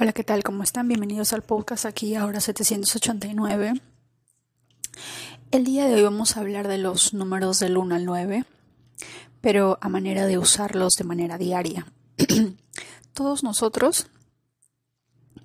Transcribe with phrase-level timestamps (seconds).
[0.00, 0.44] Hola, ¿qué tal?
[0.44, 0.86] ¿Cómo están?
[0.86, 3.82] Bienvenidos al podcast aquí ahora 789.
[5.50, 8.44] El día de hoy vamos a hablar de los números del 1 al 9,
[9.40, 11.84] pero a manera de usarlos de manera diaria.
[13.12, 14.06] Todos nosotros,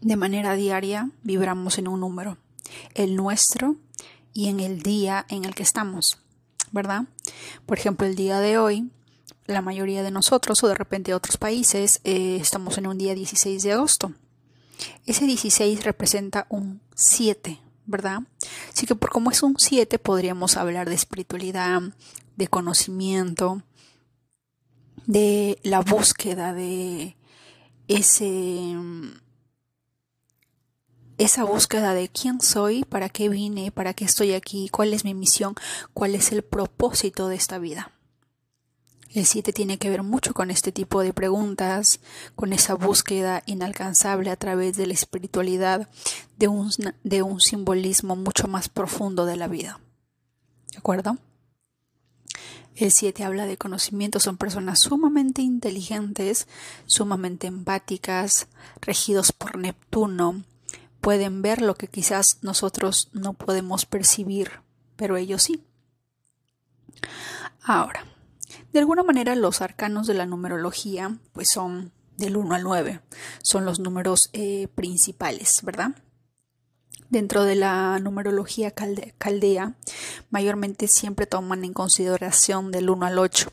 [0.01, 2.37] de manera diaria, vibramos en un número,
[2.93, 3.77] el nuestro
[4.33, 6.19] y en el día en el que estamos,
[6.71, 7.05] ¿verdad?
[7.65, 8.91] Por ejemplo, el día de hoy
[9.47, 13.63] la mayoría de nosotros o de repente otros países eh, estamos en un día 16
[13.63, 14.13] de agosto.
[15.05, 18.19] Ese 16 representa un 7, ¿verdad?
[18.73, 21.81] Así que por como es un 7 podríamos hablar de espiritualidad,
[22.35, 23.63] de conocimiento,
[25.05, 27.15] de la búsqueda de
[27.87, 28.75] ese
[31.17, 35.13] esa búsqueda de quién soy, para qué vine, para qué estoy aquí, cuál es mi
[35.13, 35.55] misión,
[35.93, 37.92] cuál es el propósito de esta vida.
[39.13, 41.99] El 7 tiene que ver mucho con este tipo de preguntas,
[42.35, 45.87] con esa búsqueda inalcanzable a través de la espiritualidad,
[46.37, 46.71] de un,
[47.03, 49.79] de un simbolismo mucho más profundo de la vida.
[50.71, 51.17] ¿De acuerdo?
[52.75, 56.47] El 7 habla de conocimiento, son personas sumamente inteligentes,
[56.87, 58.47] sumamente empáticas,
[58.81, 60.43] regidos por Neptuno,
[61.01, 64.61] pueden ver lo que quizás nosotros no podemos percibir,
[64.95, 65.63] pero ellos sí.
[67.61, 68.05] Ahora,
[68.73, 73.01] de alguna manera los arcanos de la numerología pues son del 1 al 9,
[73.41, 75.95] son los números eh, principales, ¿verdad?
[77.09, 79.75] Dentro de la numerología caldea,
[80.31, 83.51] mayormente siempre toman en consideración del 1 al 8,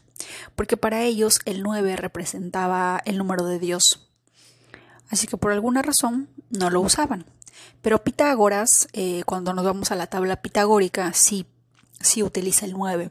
[0.56, 4.08] porque para ellos el 9 representaba el número de Dios.
[5.10, 7.26] Así que por alguna razón no lo usaban.
[7.82, 11.46] Pero Pitágoras, eh, cuando nos vamos a la tabla pitagórica, sí
[12.00, 13.10] sí utiliza el 9,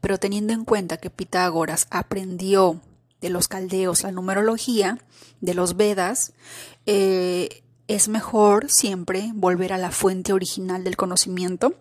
[0.00, 2.80] pero teniendo en cuenta que Pitágoras aprendió
[3.20, 4.98] de los caldeos la numerología,
[5.40, 6.32] de los Vedas,
[6.86, 11.74] eh, es mejor siempre volver a la fuente original del conocimiento.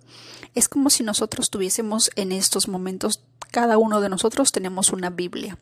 [0.53, 5.57] Es como si nosotros tuviésemos en estos momentos, cada uno de nosotros tenemos una Biblia,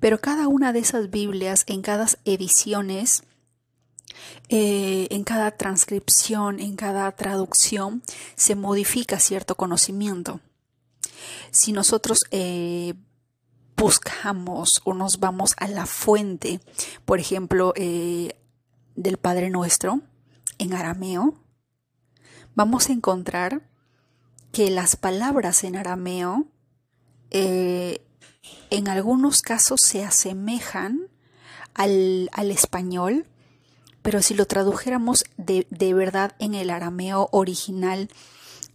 [0.00, 3.24] pero cada una de esas Biblias en cada ediciones
[4.48, 8.02] eh, en cada transcripción, en cada traducción,
[8.36, 10.40] se modifica cierto conocimiento.
[11.50, 12.94] Si nosotros eh,
[13.76, 16.60] buscamos o nos vamos a la fuente,
[17.04, 18.38] por ejemplo, eh,
[18.96, 20.00] del Padre Nuestro,
[20.58, 21.34] en arameo,
[22.54, 23.62] vamos a encontrar
[24.52, 26.46] que las palabras en arameo
[27.30, 31.08] en algunos casos se asemejan
[31.74, 33.26] al, al español,
[34.08, 38.08] pero si lo tradujéramos de, verdad en el arameo original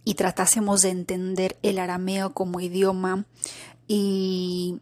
[0.04, 3.24] y tratásemos de entender el arameo como idioma
[3.88, 4.78] y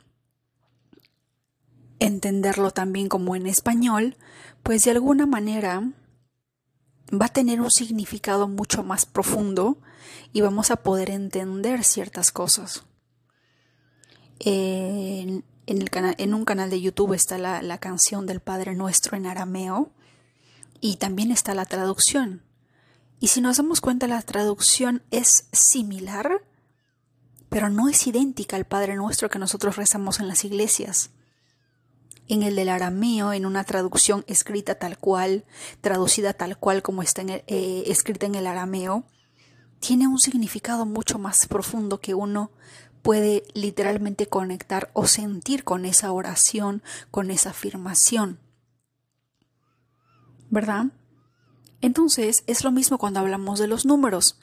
[2.01, 4.19] entenderlo también como en español,
[4.63, 5.91] pues de alguna manera
[7.11, 9.79] va a tener un significado mucho más profundo
[10.35, 12.85] y vamos a poder entender ciertas cosas.
[14.39, 19.93] En un canal de YouTube está la, la canción del Padre Nuestro en arameo
[20.83, 22.43] y también está la traducción.
[23.21, 26.43] Y si nos damos cuenta, la traducción es similar,
[27.49, 31.11] pero no es idéntica al Padre Nuestro que nosotros rezamos en las iglesias.
[32.27, 35.45] En el del arameo, en una traducción escrita tal cual,
[35.81, 39.05] traducida tal cual como está eh, escrita en el arameo,
[39.79, 42.51] tiene un significado mucho más profundo que uno
[43.03, 46.83] puede literalmente conectar o sentir con esa oración,
[47.13, 48.41] con esa afirmación.
[50.53, 50.85] ¿Verdad?
[51.81, 54.39] Entonces es lo mismo cuando hablamos de los números.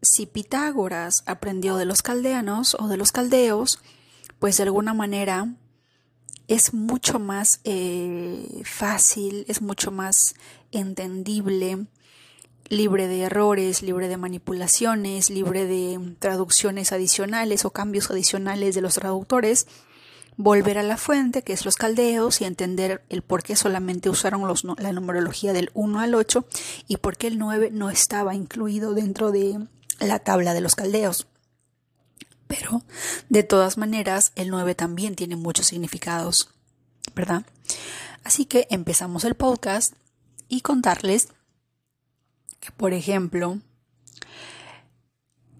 [0.00, 3.80] Si Pitágoras aprendió de los caldeanos o de los caldeos,
[4.38, 5.54] pues de alguna manera
[6.48, 10.34] es mucho más eh, fácil, es mucho más
[10.72, 11.86] entendible,
[12.70, 18.94] libre de errores, libre de manipulaciones, libre de traducciones adicionales o cambios adicionales de los
[18.94, 19.66] traductores
[20.36, 24.46] volver a la fuente, que es los caldeos, y entender el por qué solamente usaron
[24.46, 26.46] los, la numerología del 1 al 8
[26.88, 29.66] y por qué el 9 no estaba incluido dentro de
[30.00, 31.26] la tabla de los caldeos.
[32.46, 32.82] Pero,
[33.28, 36.50] de todas maneras, el 9 también tiene muchos significados,
[37.14, 37.44] ¿verdad?
[38.22, 39.94] Así que empezamos el podcast
[40.48, 41.28] y contarles
[42.60, 43.58] que, por ejemplo,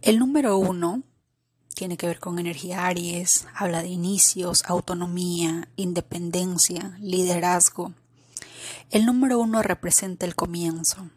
[0.02, 1.02] el número 1
[1.74, 7.92] tiene que ver con energía Aries, habla de inicios, autonomía, independencia, liderazgo.
[8.90, 11.10] El número uno representa el comienzo,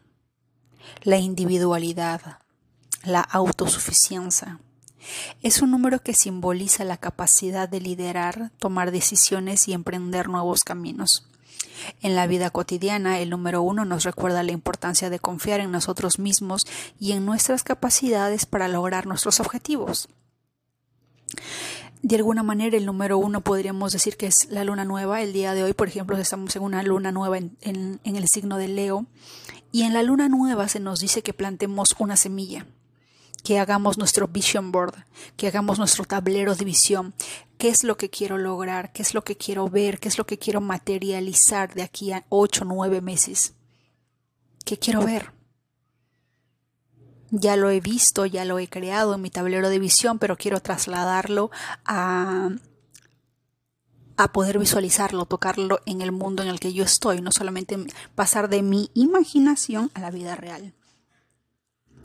[1.02, 2.40] la individualidad,
[3.04, 4.60] la autosuficiencia.
[5.42, 11.28] Es un número que simboliza la capacidad de liderar, tomar decisiones y emprender nuevos caminos.
[12.02, 16.18] En la vida cotidiana, el número uno nos recuerda la importancia de confiar en nosotros
[16.18, 16.66] mismos
[16.98, 20.08] y en nuestras capacidades para lograr nuestros objetivos.
[22.02, 25.20] De alguna manera, el número uno podríamos decir que es la luna nueva.
[25.20, 28.68] El día de hoy, por ejemplo, estamos en una luna nueva en, el signo de
[28.68, 29.06] Leo.
[29.72, 32.66] Y en la luna nueva se nos dice que plantemos una semilla
[33.44, 34.94] que hagamos nuestro vision board,
[35.36, 37.14] que hagamos nuestro tablero de visión,
[37.56, 40.26] qué es lo que quiero lograr, qué es lo que quiero ver, qué es lo
[40.26, 43.54] que quiero materializar de aquí a ocho, nueve meses.
[44.64, 45.37] ¿Qué quiero ver?
[47.30, 50.60] Ya lo he visto, ya lo he creado en mi tablero de visión, pero quiero
[50.60, 51.50] trasladarlo
[51.84, 52.50] a,
[54.16, 57.76] a poder visualizarlo, tocarlo en el mundo en el que yo estoy, no solamente
[58.14, 60.74] pasar de mi imaginación a la vida real.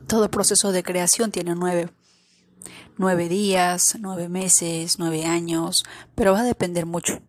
[0.07, 1.89] Todo proceso de creación tiene nueve,
[2.97, 5.85] nueve días, nueve meses, nueve años,
[6.15, 7.21] pero va a depender mucho.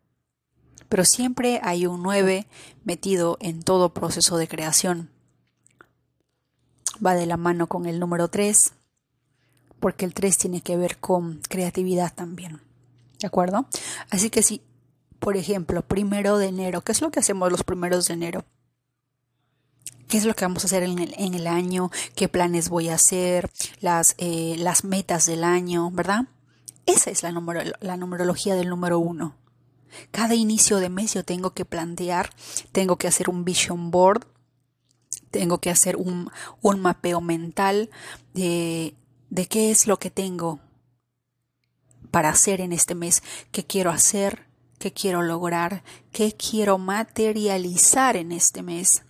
[0.88, 2.48] Pero siempre hay un nueve
[2.84, 5.13] metido en todo proceso de creación.
[7.04, 8.72] Va de la mano con el número tres,
[9.80, 12.60] porque el tres tiene que ver con creatividad también.
[13.20, 13.66] ¿De acuerdo?
[14.10, 14.62] Así que si,
[15.18, 18.44] por ejemplo, primero de enero, ¿qué es lo que hacemos los primeros de enero?
[20.08, 23.50] qué es lo que vamos a hacer en el, año, qué planes voy a hacer,
[23.80, 26.26] las, eh, las metas del año, ¿verdad?
[26.86, 27.32] Esa es la,
[27.80, 29.34] la numerología del número uno.
[30.10, 32.30] Cada inicio de mes yo tengo que plantear,
[32.72, 34.26] tengo que hacer un vision board,
[35.34, 36.30] tengo que hacer un,
[36.62, 37.90] un mapeo mental
[38.34, 38.94] de,
[39.30, 40.60] de qué es lo que tengo
[42.12, 44.46] para hacer en este mes, qué quiero hacer,
[44.78, 45.82] qué quiero lograr,
[46.12, 49.02] qué quiero materializar en este mes.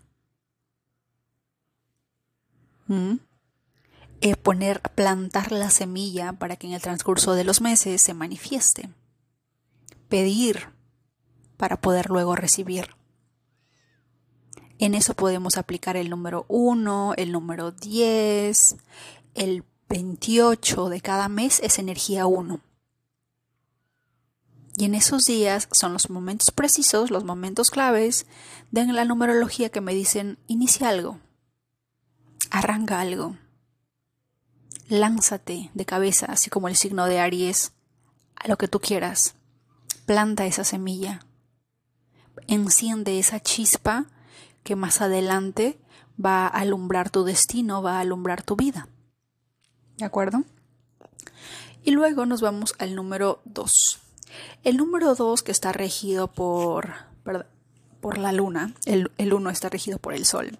[2.86, 3.16] ¿Mm?
[4.42, 8.88] poner, plantar la semilla para que en el transcurso de los meses se manifieste.
[10.08, 10.70] Pedir
[11.58, 12.88] para poder luego recibir.
[14.78, 18.76] En eso podemos aplicar el número 1, el número 10,
[19.34, 22.60] el 28 de cada mes es energía 1.
[24.76, 28.26] Y en esos días son los momentos precisos, los momentos claves
[28.72, 31.20] de la numerología que me dicen inicia algo,
[32.50, 33.36] arranca algo.
[34.88, 37.72] Lánzate de cabeza, así como el signo de Aries,
[38.34, 39.36] a lo que tú quieras.
[40.06, 41.24] Planta esa semilla.
[42.48, 44.06] Enciende esa chispa
[44.64, 45.78] que más adelante
[46.22, 48.88] va a alumbrar tu destino, va a alumbrar tu vida.
[49.96, 50.42] ¿De acuerdo?
[51.84, 54.00] Y luego nos vamos al número 2.
[54.64, 56.94] El número 2 que está regido por,
[58.00, 60.58] por la luna, el 1 está regido por el sol.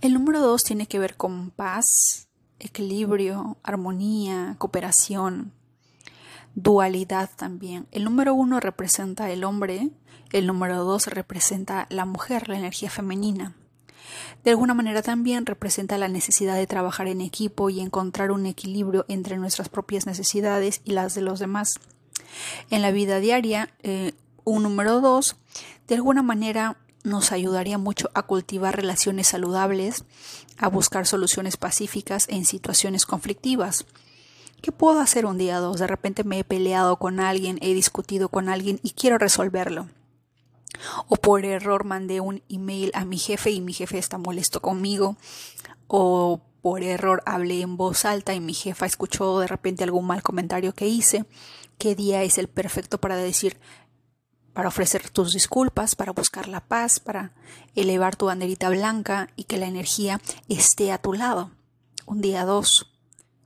[0.00, 2.28] El número dos tiene que ver con paz,
[2.58, 5.52] equilibrio, armonía, cooperación,
[6.54, 7.86] dualidad también.
[7.90, 9.90] El número uno representa el hombre,
[10.32, 13.54] el número dos representa la mujer, la energía femenina.
[14.44, 19.04] De alguna manera también representa la necesidad de trabajar en equipo y encontrar un equilibrio
[19.08, 21.78] entre nuestras propias necesidades y las de los demás.
[22.70, 24.12] En la vida diaria, eh,
[24.44, 25.36] un número dos
[25.86, 30.04] de alguna manera nos ayudaría mucho a cultivar relaciones saludables,
[30.56, 33.86] a buscar soluciones pacíficas en situaciones conflictivas.
[34.60, 35.80] ¿Qué puedo hacer un día dos?
[35.80, 39.88] De repente me he peleado con alguien, he discutido con alguien y quiero resolverlo.
[41.08, 45.16] O por error mandé un email a mi jefe y mi jefe está molesto conmigo.
[45.86, 50.22] O por error hablé en voz alta y mi jefa escuchó de repente algún mal
[50.22, 51.24] comentario que hice.
[51.78, 53.58] ¿Qué día es el perfecto para decir
[54.52, 57.32] para ofrecer tus disculpas, para buscar la paz, para
[57.74, 61.50] elevar tu banderita blanca y que la energía esté a tu lado.
[62.06, 62.92] Un día 2,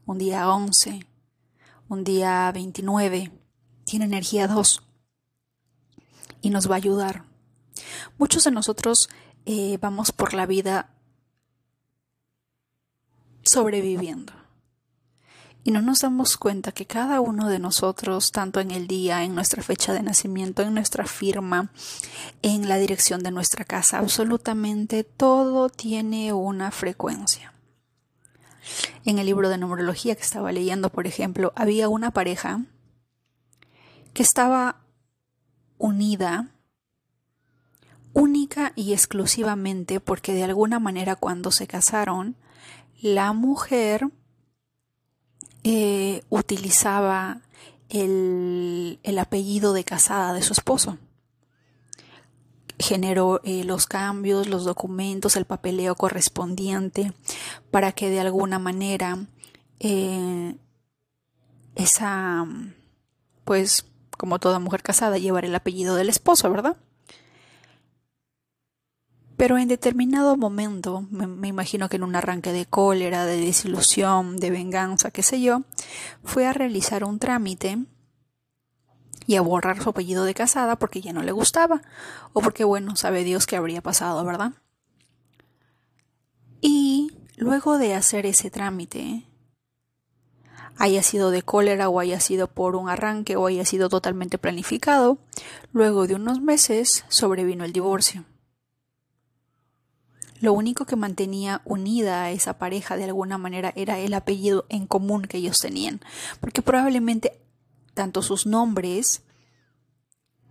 [0.07, 1.07] un día 11,
[1.89, 3.31] un día 29,
[3.85, 4.86] tiene energía 2
[6.47, 7.25] y nos va a ayudar.
[8.19, 9.09] Muchos de nosotros
[9.47, 10.95] eh, vamos por la vida
[13.43, 14.33] sobreviviendo
[15.65, 19.35] y no nos damos cuenta que cada uno de nosotros, tanto en el día, en
[19.35, 21.73] nuestra fecha de nacimiento, en nuestra firma,
[22.43, 27.53] en la dirección de nuestra casa, absolutamente todo tiene una frecuencia.
[29.05, 32.61] En el libro de numerología que estaba leyendo, por ejemplo, había una pareja
[34.15, 34.86] que estaba
[35.79, 36.49] unida
[38.13, 42.37] única y exclusivamente porque de alguna manera cuando se casaron,
[43.03, 44.09] la mujer
[45.65, 47.43] eh, utilizaba
[47.89, 50.99] el, apellido de casada de su esposo.
[52.79, 57.13] Generó eh, los cambios, los documentos, el papeleo correspondiente
[57.71, 59.27] para que de alguna manera
[59.81, 60.57] eh,
[61.75, 62.47] esa,
[63.45, 66.77] pues como toda mujer casada, llevar el apellido del esposo, ¿verdad?
[69.37, 74.51] Pero en determinado momento, me, imagino que en un arranque de cólera, de desilusión, de
[74.51, 75.63] venganza, qué sé yo,
[76.25, 77.79] fue a realizar un trámite
[79.27, 81.83] y a borrar su apellido de casada porque ya no le gustaba,
[82.33, 84.53] o porque, bueno, sabe Dios qué habría pasado, ¿verdad?
[86.63, 89.27] Y luego de hacer ese trámite,
[90.79, 95.19] haya sido de cólera o haya sido por un arranque o haya sido totalmente planificado,
[95.73, 98.25] luego de unos meses sobrevino el divorcio.
[100.41, 104.87] Lo único que mantenía unida a esa pareja de alguna manera era el apellido en
[104.87, 106.01] común que ellos tenían,
[106.41, 107.41] porque probablemente
[107.95, 109.23] tanto sus nombres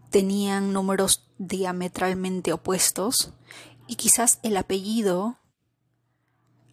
[0.09, 3.33] tenían números diametralmente opuestos
[3.87, 5.37] y quizás el apellido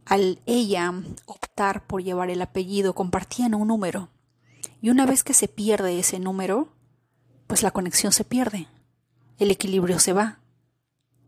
[0.07, 0.93] al ella
[1.27, 4.11] optar por llevar el apellido compartían un número.
[4.81, 6.73] Y una vez que se pierde ese número,
[7.47, 8.69] pues la conexión se pierde,
[9.39, 10.41] el equilibrio se va,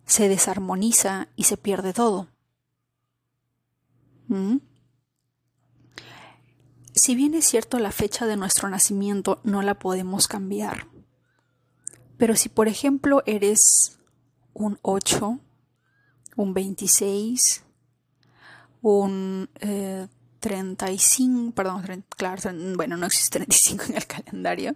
[0.07, 2.29] se desarmoniza y se pierde todo.
[4.29, 4.57] ¿Mm?
[6.95, 10.87] Si bien es cierto la fecha de nuestro nacimiento no la podemos cambiar,
[12.17, 13.99] pero si por ejemplo eres
[14.53, 15.41] un 8,
[16.37, 17.64] un 26,
[18.85, 19.49] un
[20.41, 22.43] 35, eh, perdón, claro,
[22.77, 24.75] bueno, no existe 35 en el calendario,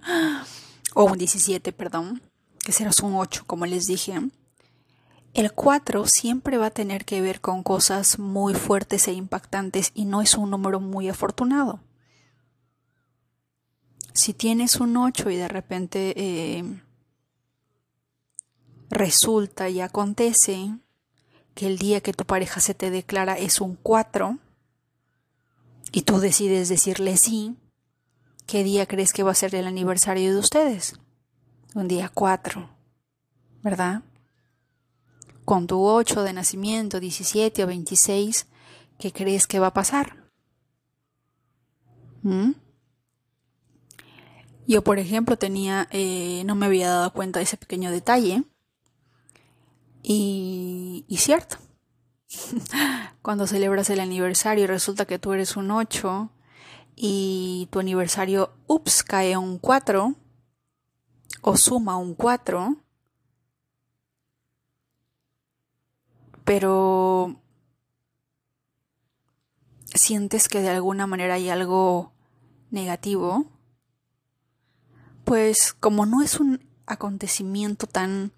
[0.94, 2.22] o un 17, perdón,
[2.64, 4.18] que serás un 8, como les dije.
[5.34, 10.06] El 4 siempre va a tener que ver con cosas muy fuertes e impactantes y
[10.06, 11.80] no es un número muy afortunado.
[14.14, 16.64] Si tienes un 8 y de repente eh,
[18.88, 20.72] resulta y acontece
[21.58, 24.38] que el día que tu pareja se te declara es un 4
[25.90, 27.56] y tú decides decirle sí,
[28.46, 31.00] ¿qué día crees que va a ser el aniversario de ustedes?
[31.74, 32.70] Un día 4,
[33.64, 34.02] ¿verdad?
[35.44, 38.46] Con tu 8 de nacimiento, 17 o 26,
[39.00, 40.30] ¿qué crees que va a pasar?
[42.22, 42.52] ¿Mm?
[44.68, 48.44] Yo, por ejemplo, tenía, eh, no me había dado cuenta de ese pequeño detalle
[50.10, 51.58] y, cierto,
[53.20, 56.30] cuando celebras el aniversario y resulta que tú eres un 8
[56.96, 60.14] y tu aniversario, ups, cae un 4
[61.42, 62.76] o suma un 4,
[66.42, 67.38] pero
[69.92, 72.14] sientes que de alguna manera hay algo
[72.70, 73.44] negativo,
[75.24, 78.32] pues como no es un acontecimiento tan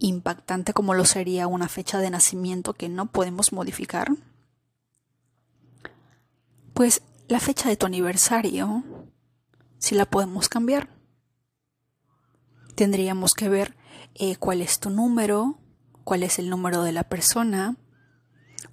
[0.00, 4.08] impactante como lo sería una fecha de nacimiento que no podemos modificar,
[6.74, 8.82] pues la fecha de tu aniversario
[9.78, 10.88] si la podemos cambiar.
[12.74, 13.76] Tendríamos que ver
[14.14, 15.58] eh, cuál es tu número,
[16.04, 17.76] cuál es el número de la persona,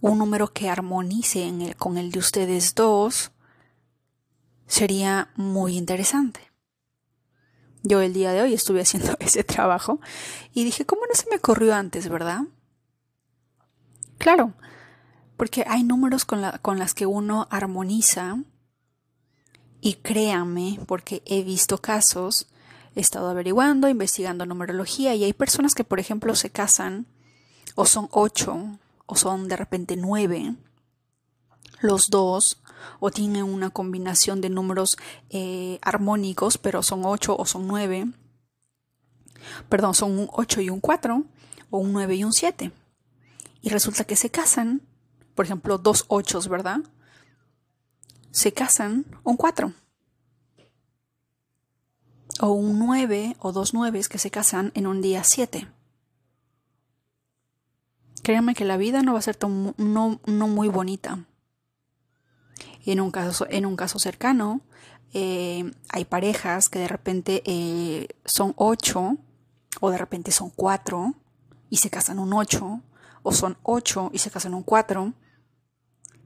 [0.02, 3.32] un número que armonice en el, con el de ustedes dos,
[4.66, 6.47] sería muy interesante.
[7.88, 10.02] Yo el día de hoy estuve haciendo ese trabajo
[10.54, 12.42] y dije, ¿cómo no se me ocurrió antes, verdad?
[14.18, 14.54] Claro,
[15.38, 18.40] porque hay números con, la, con las que uno armoniza
[19.80, 22.48] y créanme, porque he visto casos,
[22.94, 27.06] he estado averiguando, investigando numerología y hay personas que, por ejemplo, se casan
[27.76, 30.56] o son ocho o son de repente nueve,
[31.80, 32.62] los dos
[33.00, 34.98] o tienen una combinación de números
[35.30, 38.08] eh, armónicos, pero son 8 o son 9.
[39.70, 41.24] Perdón, son un 8 y un 4,
[41.70, 42.72] o un 9 y un 7.
[43.62, 44.82] Y resulta que se casan,
[45.36, 46.80] por ejemplo, dos 8, ¿verdad?
[48.32, 49.74] Se casan un 4.
[52.40, 55.68] O un 9 o dos 9 que se casan en un día 7.
[58.22, 61.26] Créanme que la vida no va a ser no, no muy bonita
[62.92, 64.62] en un caso, en un caso cercano,
[65.14, 69.18] eh, hay parejas que de repente eh, son ocho
[69.80, 71.16] o de repente son cuatro
[71.70, 72.82] y se casan un ocho
[73.24, 75.14] o son ocho y se casan un cuatro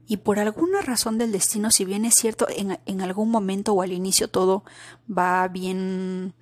[0.06, 3.82] y por alguna razón del destino, si bien es cierto, en, en, algún momento o
[3.82, 4.64] al inicio todo
[5.08, 6.34] va bien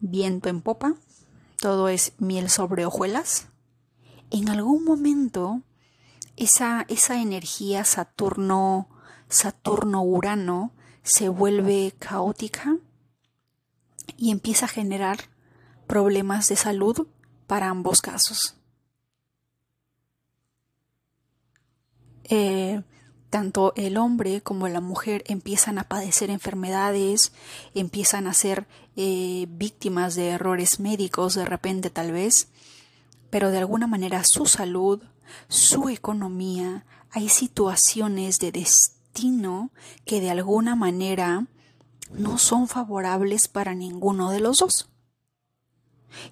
[0.00, 0.94] viento en popa,
[1.58, 3.48] todo es miel sobre hojuelas,
[4.30, 5.62] en algún momento
[6.36, 8.88] esa, esa energía Saturno
[9.34, 10.70] Saturno-Urano
[11.02, 12.76] se vuelve caótica
[14.16, 15.18] y empieza a generar
[15.88, 17.08] problemas de salud
[17.48, 18.54] para ambos casos.
[22.24, 22.82] Eh,
[23.28, 27.32] tanto el hombre como la mujer empiezan a padecer enfermedades,
[27.74, 32.48] empiezan a ser eh, víctimas de errores médicos de repente tal vez,
[33.30, 35.02] pero de alguna manera su salud,
[35.48, 38.94] su economía, hay situaciones de destino
[40.04, 41.46] que de alguna manera
[42.12, 44.88] no son favorables para ninguno de los dos.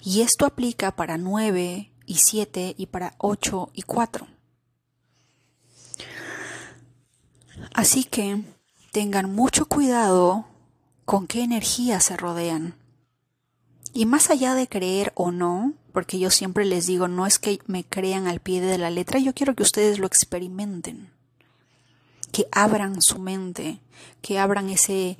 [0.03, 4.27] Y esto aplica para 9 y 7 y para 8 y 4.
[7.75, 8.43] Así que
[8.93, 10.47] tengan mucho cuidado
[11.05, 12.75] con qué energía se rodean.
[13.95, 17.61] Y más allá de creer o no, porque yo siempre les digo, no es que
[17.67, 21.11] me crean al pie de la letra, yo quiero que ustedes lo experimenten,
[22.33, 23.81] que abran su mente,
[24.23, 25.19] que abran ese,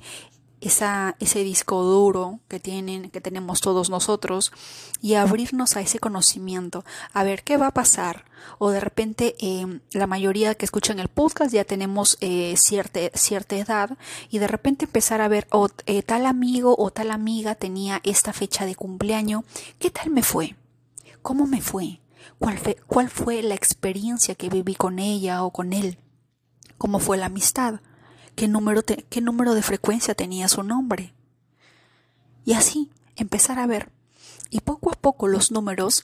[0.63, 4.51] esa, ese disco duro que tienen, que tenemos todos nosotros,
[5.01, 8.25] y abrirnos a ese conocimiento, a ver qué va a pasar.
[8.57, 13.55] O de repente em, la mayoría que escuchan el podcast ya tenemos eh, cierta, cierta
[13.55, 13.97] edad,
[14.29, 18.33] y de repente empezar a ver, o eh, tal amigo o tal amiga tenía esta
[18.33, 19.43] fecha de cumpleaños,
[19.79, 20.55] ¿qué tal me fue?
[21.21, 21.99] ¿Cómo me fue?
[22.39, 25.97] ¿Cuál fue, cuál fue la experiencia que viví con ella o con él?
[26.83, 27.79] ¿Cómo fue la amistad?
[28.35, 31.13] qué número, qué número de frecuencia tenía su nombre.
[32.43, 33.89] Y así empezar a ver.
[34.49, 36.03] Y poco a poco los números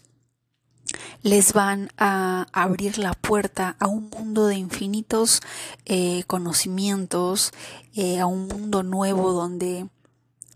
[1.21, 5.41] les van a abrir la puerta a un mundo de infinitos
[5.83, 7.51] eh, conocimientos,
[7.93, 9.89] eh, a un mundo nuevo donde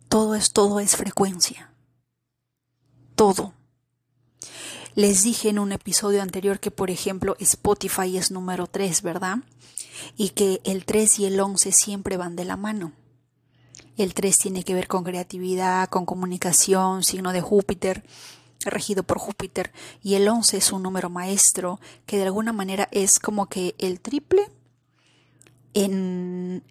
[0.08, 1.70] todo es todo es frecuencia.
[3.16, 3.54] Todo.
[4.96, 9.40] Les dije en un episodio anterior que, por ejemplo, Spotify es número 3, ¿verdad?
[10.18, 12.94] Y que el 3 y el 11 siempre van de la mano.
[13.98, 18.04] El 3 tiene que ver con creatividad, con comunicación, signo de Júpiter,
[18.66, 19.72] regido por Júpiter.
[20.02, 24.00] Y el 11 es un número maestro que de alguna manera es como que el
[24.00, 24.50] triple
[25.74, 26.64] en,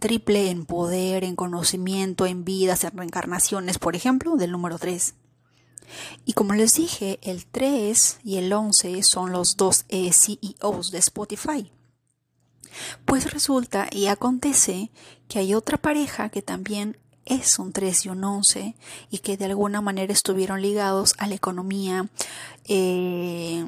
[0.00, 5.14] triple en poder, en conocimiento, en vidas, en reencarnaciones, por ejemplo, del número 3.
[6.24, 10.98] Y como les dije, el 3 y el 11 son los dos eh, CEOs de
[10.98, 11.72] Spotify.
[13.04, 14.90] Pues resulta y acontece
[15.28, 18.74] que hay otra pareja que también es un 3 y un 11
[19.10, 22.08] y que de alguna manera estuvieron ligados a la economía,
[22.64, 23.64] eh,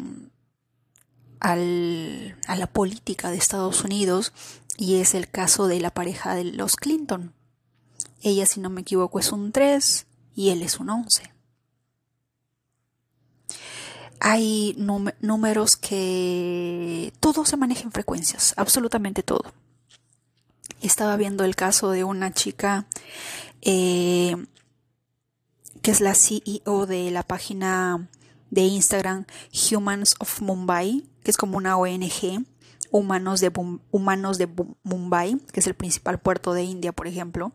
[1.41, 4.33] a la política de Estados Unidos
[4.77, 7.35] y es el caso de la pareja de los Clinton.
[8.23, 11.30] Ella, si no me equivoco, es un 3 y él es un 11
[14.21, 19.53] hay números que todo se maneja en frecuencias, absolutamente todo.
[20.83, 22.87] Estaba viendo el caso de una chica
[23.63, 24.37] eh,
[25.83, 28.09] que es la CEO de la página
[28.51, 29.27] de Instagram
[29.71, 32.45] Humans of Mumbai, que es como una ONG,
[32.91, 33.53] Humanos de,
[33.91, 34.49] Humanos de
[34.83, 37.53] Mumbai, que es el principal puerto de India, por ejemplo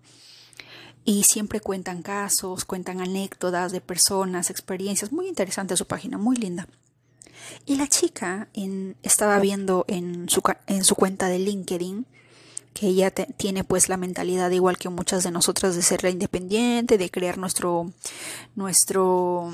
[1.06, 5.12] y siempre cuentan casos, cuentan anécdotas de personas, experiencias.
[5.12, 6.68] Muy interesante su página, muy linda.
[7.68, 8.50] Y la chica
[9.04, 12.08] estaba viendo en su, en su cuenta de LinkedIn
[12.74, 16.98] que ella tiene pues la mentalidad igual que muchas de nosotras de ser la independiente,
[16.98, 17.94] de crear nuestro
[18.56, 19.50] nuestro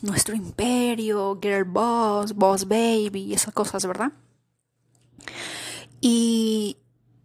[0.00, 4.10] nuestro imperio, girl boss, boss baby esas cosas, ¿verdad?
[6.00, 6.76] Y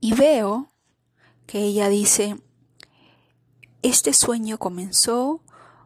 [0.01, 0.69] veo
[1.47, 2.37] que ella dice,
[3.89, 5.41] este sueño comenzó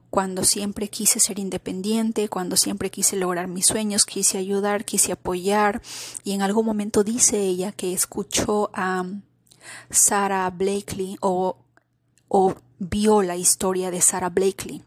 [0.09, 5.81] cuando siempre quise ser independiente, cuando siempre quise lograr mis sueños, quise ayudar, quise apoyar
[6.23, 9.05] y en algún momento dice ella que escuchó a
[9.89, 11.57] Sarah Blakely o,
[12.79, 14.83] vio la historia de Sarah Blakely,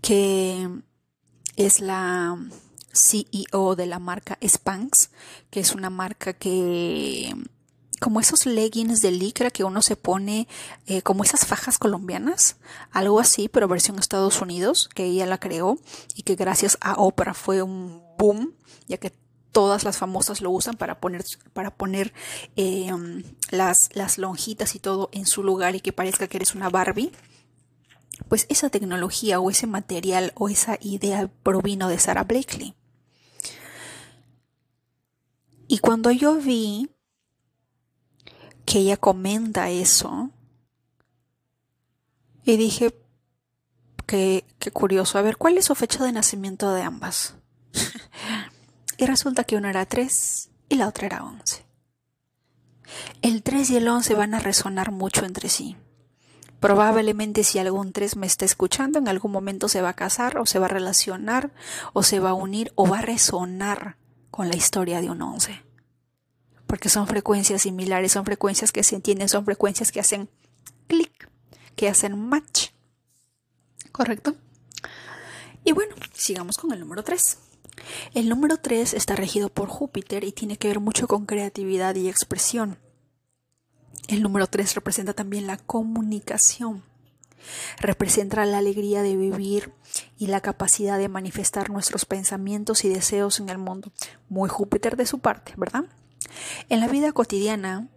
[0.00, 0.68] que
[1.56, 2.38] es la
[2.92, 5.10] CEO de la marca Spanx,
[5.50, 7.34] que es una marca que
[8.02, 10.48] como esos leggings de licra que uno se pone,
[10.86, 12.56] eh, como esas fajas colombianas,
[12.90, 15.78] algo así, pero versión Estados Unidos, que ella la creó
[16.16, 18.54] y que gracias a Oprah fue un boom,
[18.88, 19.12] ya que
[19.52, 22.12] todas las famosas lo usan para poner, para poner
[22.56, 26.70] em, las, las lonjitas y todo en su lugar y que parezca que eres una
[26.70, 27.12] Barbie.
[28.28, 32.74] Pues esa tecnología o ese material o esa idea provino de Sarah Blakely.
[35.68, 36.90] Y cuando yo vi
[38.72, 40.30] que ella comenta eso.
[42.42, 42.94] Y dije,
[44.06, 47.34] qué, qué curioso, a ver, ¿cuál es su fecha de nacimiento de ambas?
[48.96, 51.66] y resulta que una era 3 y la otra era 11.
[53.20, 55.76] El 3 y el 11 van a resonar mucho entre sí.
[56.58, 60.46] Probablemente si algún 3 me está escuchando, en algún momento se va a casar o
[60.46, 61.52] se va a relacionar
[61.92, 63.98] o se va a unir o va a resonar
[64.30, 65.71] con la historia de un 11
[66.72, 70.30] porque son frecuencias similares, son frecuencias que se entienden, son frecuencias que hacen
[70.86, 71.28] clic,
[71.76, 72.70] que hacen match.
[73.92, 74.36] ¿Correcto?
[75.64, 77.38] Y bueno, sigamos con el número 3.
[78.14, 82.08] El número 3 está regido por Júpiter y tiene que ver mucho con creatividad y
[82.08, 82.78] expresión.
[84.08, 86.82] El número 3 representa también la comunicación.
[87.80, 89.74] Representa la alegría de vivir
[90.16, 93.92] y la capacidad de manifestar nuestros pensamientos y deseos en el mundo.
[94.30, 95.84] Muy Júpiter de su parte, ¿verdad?
[96.68, 97.88] En la vida cotidiana,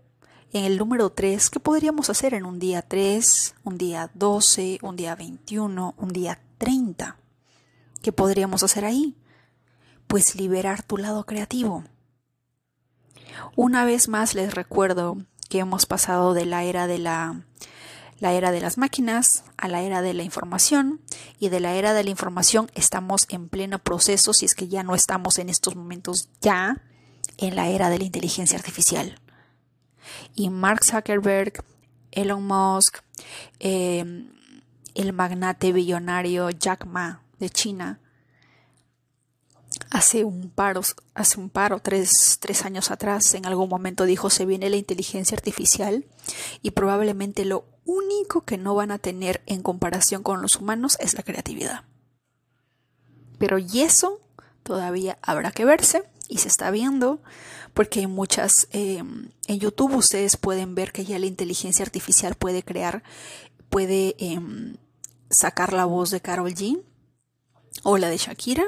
[0.53, 4.95] en el número 3, ¿qué podríamos hacer en un día 3, un día 12, un
[4.95, 7.17] día 21, un día 30?
[8.01, 9.17] ¿Qué podríamos hacer ahí?
[10.07, 11.83] Pues liberar tu lado creativo.
[13.55, 15.17] Una vez más les recuerdo
[15.49, 17.45] que hemos pasado de la era de la
[18.19, 21.01] la era de las máquinas a la era de la información
[21.37, 24.83] y de la era de la información estamos en pleno proceso si es que ya
[24.83, 26.81] no estamos en estos momentos ya
[27.37, 29.19] en la era de la inteligencia artificial.
[30.35, 31.63] Y Mark Zuckerberg,
[32.11, 32.99] Elon Musk,
[33.59, 34.31] em,
[34.93, 37.99] el magnate billonario Jack Ma de China,
[39.89, 40.81] hace un paro,
[41.13, 46.05] hace un tres, tres años atrás, en algún momento dijo se viene la inteligencia artificial
[46.61, 51.13] y probablemente lo único que no van a tener en comparación con los humanos es
[51.13, 51.83] la creatividad.
[53.37, 54.21] Pero y eso
[54.63, 57.19] todavía habrá que verse y se está viendo
[57.73, 62.63] porque hay muchas em, en YouTube ustedes pueden ver que ya la inteligencia artificial puede
[62.63, 63.03] crear
[63.69, 64.77] puede em,
[65.29, 66.81] sacar la voz de Carol G
[67.83, 68.63] o la de Shakira.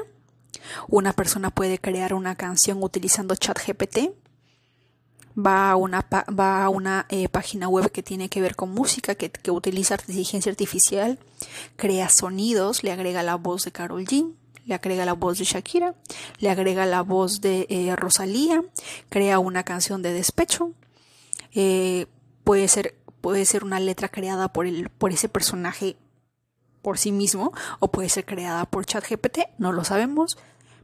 [0.88, 4.10] Una persona puede crear una canción utilizando ChatGPT.
[5.38, 9.14] Va a una, va a una eh, página web que tiene que ver con música,
[9.14, 11.20] que, utiliza inteligencia artificial,
[11.76, 14.34] crea sonidos, le agrega la voz de Carol G,
[14.68, 15.94] le agrega la voz de Shakira,
[16.38, 18.62] le agrega la voz de eh, Rosalía,
[19.08, 20.72] crea una canción de despecho,
[21.54, 22.06] eh,
[22.44, 25.96] puede, ser, puede ser una letra creada por, el, por ese personaje
[26.82, 30.36] por sí mismo o puede ser creada por ChatGPT, no lo sabemos,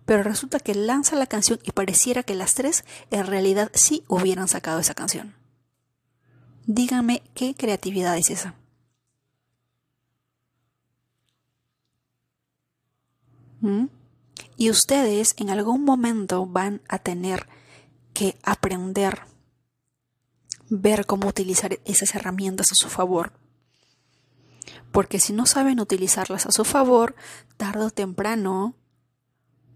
[0.06, 4.48] pero resulta que lanza la canción y pareciera que las tres en realidad sí hubieran
[4.48, 5.34] sacado esa canción.
[6.66, 8.54] Díganme qué creatividad es esa.
[14.56, 17.48] Y ustedes en algún momento van a tener
[18.12, 19.22] que aprender,
[20.68, 23.32] ver cómo utilizar esas herramientas a su favor.
[24.92, 27.16] Porque si no saben utilizarlas a su favor,
[27.56, 28.74] tarde o temprano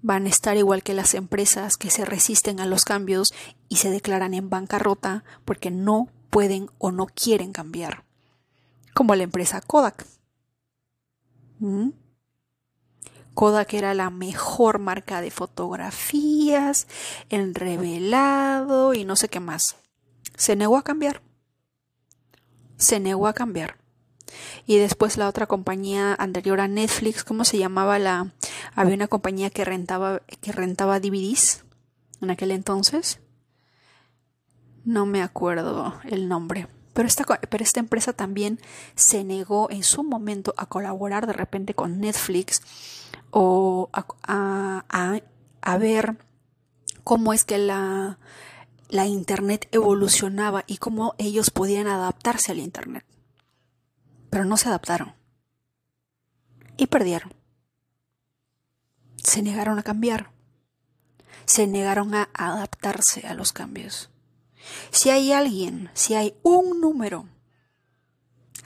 [0.00, 3.34] van a estar igual que las empresas que se resisten a los cambios
[3.68, 8.04] y se declaran en bancarrota porque no pueden o no quieren cambiar,
[8.94, 10.06] como la empresa Kodak.
[13.38, 16.88] Kodak era la mejor marca de fotografías,
[17.28, 19.76] el revelado y no sé qué más.
[20.34, 21.22] Se negó a cambiar.
[22.78, 23.76] Se negó a cambiar.
[24.66, 28.32] Y después la otra compañía anterior a Netflix, ¿cómo se llamaba la?
[28.74, 31.62] Había una compañía que rentaba, que rentaba DVDs
[32.20, 33.20] en aquel entonces.
[34.84, 36.66] No me acuerdo el nombre.
[36.92, 38.58] Pero esta, pero esta empresa también
[38.96, 42.62] se negó en su momento a colaborar de repente con Netflix
[43.30, 44.84] o a,
[45.62, 46.16] a ver
[47.04, 48.18] cómo es que la,
[48.88, 53.04] la Internet evolucionaba y cómo ellos podían adaptarse al Internet
[54.30, 55.14] pero no se adaptaron.
[56.76, 57.32] Y perdieron.
[59.16, 60.30] Se negaron a cambiar.
[61.44, 64.10] Se negaron a adaptarse a los cambios.
[64.90, 67.26] Si hay alguien, si hay un número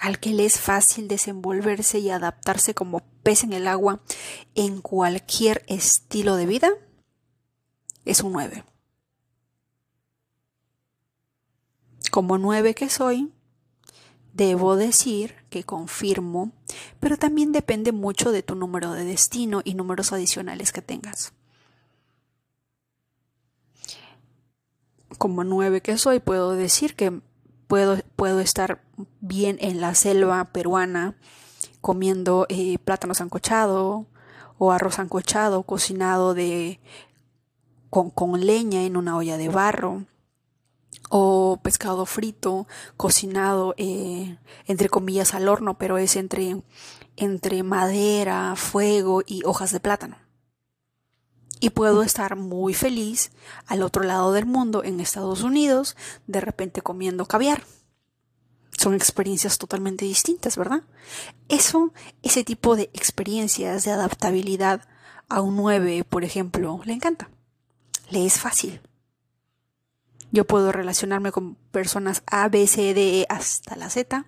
[0.02, 4.00] al que le es fácil desenvolverse y adaptarse como pez en el agua
[4.56, 6.70] en cualquier estilo de vida,
[8.04, 8.64] es un 9.
[12.10, 13.32] Como 9 que soy,
[14.32, 16.52] Debo decir que confirmo,
[17.00, 21.34] pero también depende mucho de tu número de destino y números adicionales que tengas.
[25.18, 27.20] Como nueve que soy, puedo decir que
[27.72, 28.82] puedo, puedo estar
[29.22, 31.14] bien en la selva peruana
[31.80, 34.04] comiendo eh, plátano sancochado
[34.58, 36.80] o arroz sancochado cocinado de,
[37.88, 40.04] con, con leña en una olla de barro
[41.08, 42.66] o pescado frito,
[42.98, 46.60] cocinado, eh, entre comillas, al horno, pero es entre,
[47.16, 50.21] entre madera, fuego y hojas de plátano.
[51.62, 53.30] Y puedo estar muy feliz
[53.68, 55.96] al otro lado del mundo, en Estados Unidos,
[56.26, 57.62] de repente comiendo caviar.
[58.76, 60.82] Son experiencias totalmente distintas, ¿verdad?
[61.48, 61.92] Eso,
[62.24, 64.88] ese tipo de experiencias de adaptabilidad
[65.28, 67.30] a un 9, por ejemplo, le encanta.
[68.10, 68.80] Le es fácil.
[70.32, 74.26] Yo puedo relacionarme con personas A, B, C, D, E hasta la Z,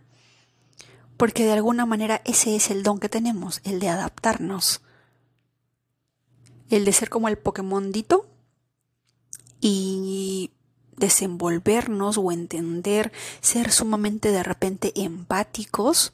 [1.16, 4.83] porque de alguna manera ese es el don que tenemos, el de adaptarnos
[6.76, 8.26] el de ser como el Pokémondito
[9.60, 10.50] y
[10.96, 16.12] desenvolvernos o entender, ser sumamente de repente empáticos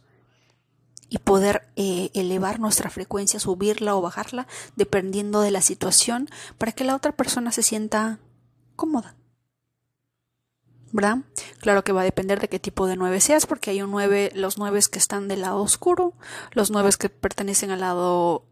[1.08, 4.46] y poder eh, elevar nuestra frecuencia, subirla o bajarla,
[4.76, 8.20] dependiendo de la situación, para que la otra persona se sienta
[8.76, 9.16] cómoda.
[10.92, 11.18] ¿Verdad?
[11.58, 14.30] Claro que va a depender de qué tipo de nueve seas, porque hay un nueve,
[14.34, 16.14] los nueve que están del lado oscuro,
[16.52, 18.44] los nueve que pertenecen al lado,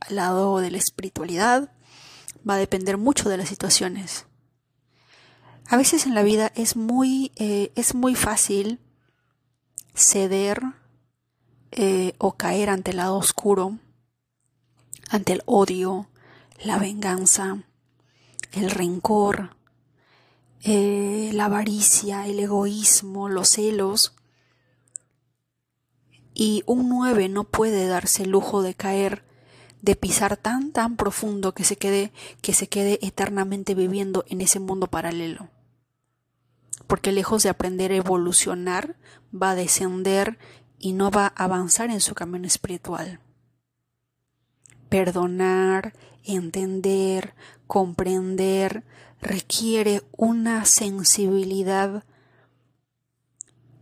[0.00, 1.72] al lado de la espiritualidad.
[2.48, 4.26] Va a depender mucho de las situaciones.
[5.66, 8.80] A veces en la vida es muy, eh, es muy fácil
[9.94, 10.60] ceder
[11.70, 13.78] eh, o caer ante el lado oscuro,
[15.10, 16.08] ante el odio,
[16.64, 17.62] la venganza,
[18.52, 19.56] el rencor,
[20.62, 24.14] eh, la avaricia, el egoísmo, los celos.
[26.34, 29.24] Y un 9 no puede darse el lujo de caer,
[29.82, 32.12] de pisar tan tan profundo que se quede,
[32.42, 35.48] que se quede eternamente viviendo en ese mundo paralelo.
[36.86, 38.96] Porque lejos de aprender a evolucionar,
[39.32, 40.38] va a descender
[40.78, 43.20] y no va a avanzar en su camino espiritual.
[44.88, 47.34] Perdonar, entender,
[47.66, 48.84] comprender,
[49.20, 52.04] requiere una sensibilidad,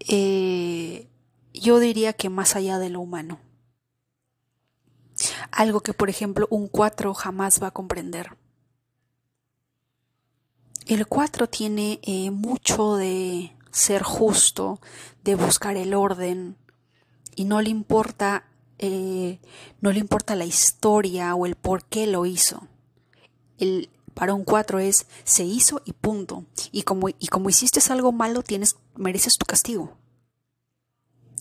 [0.00, 1.08] eh,
[1.54, 3.40] yo diría que más allá de lo humano.
[5.50, 8.36] Algo que, por ejemplo, un 4 jamás va a comprender.
[10.86, 14.80] El 4 tiene eh, mucho de ser justo,
[15.22, 16.56] de buscar el orden,
[17.36, 18.44] y no le importa
[18.78, 19.40] eh,
[19.80, 22.66] no le importa la historia o el por qué lo hizo.
[23.58, 26.44] El, para un 4 es se hizo y punto.
[26.72, 29.96] Y como, y como hiciste algo malo, tienes, mereces tu castigo.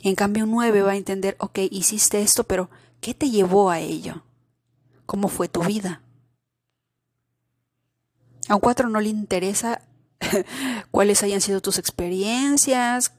[0.01, 2.69] En cambio, un 9 va a entender, ok, hiciste esto, pero
[3.01, 4.23] ¿qué te llevó a ello?
[5.05, 6.01] ¿Cómo fue tu vida?
[8.49, 9.81] A un 4 no le interesa
[10.91, 13.13] cuáles hayan sido tus experiencias,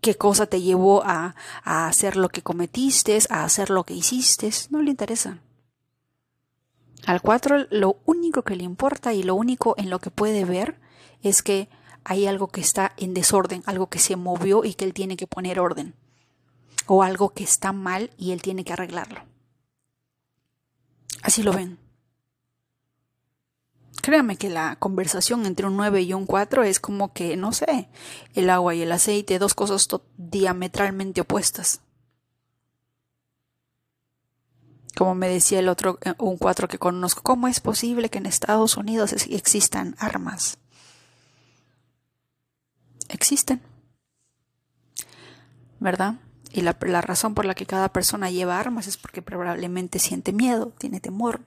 [0.00, 4.82] qué, cosa te llevó a, hacer lo que cometiste, a hacer lo que hiciste, no
[4.82, 5.38] le interesa.
[7.06, 10.78] Al 4 lo único que le importa y lo único en lo que puede ver
[11.22, 11.68] es que
[12.04, 15.26] hay algo que está en desorden, algo que se movió y que él tiene que
[15.26, 15.94] poner orden,
[16.86, 19.22] o algo que está mal y él tiene que arreglarlo.
[21.22, 21.78] Así lo ven.
[24.02, 27.88] Créame que la conversación entre un 9 y un 4 es como que, no sé,
[28.34, 31.80] el agua y el aceite, dos cosas diametralmente opuestas.
[34.96, 38.26] Como me decía el otro, eh, un 4 que conozco, ¿cómo es posible que en
[38.26, 40.58] Estados Unidos existan armas?
[43.08, 43.60] Existen.
[45.80, 46.14] ¿Verdad?
[46.52, 50.72] Y la, razón por la que cada persona lleva armas es porque probablemente siente miedo,
[50.78, 51.40] tiene temor,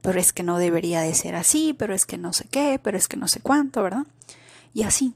[0.00, 2.96] pero es que no debería de ser así, pero es que no sé qué, pero
[2.96, 4.06] es que no sé cuánto, ¿verdad?
[4.72, 5.14] Y así.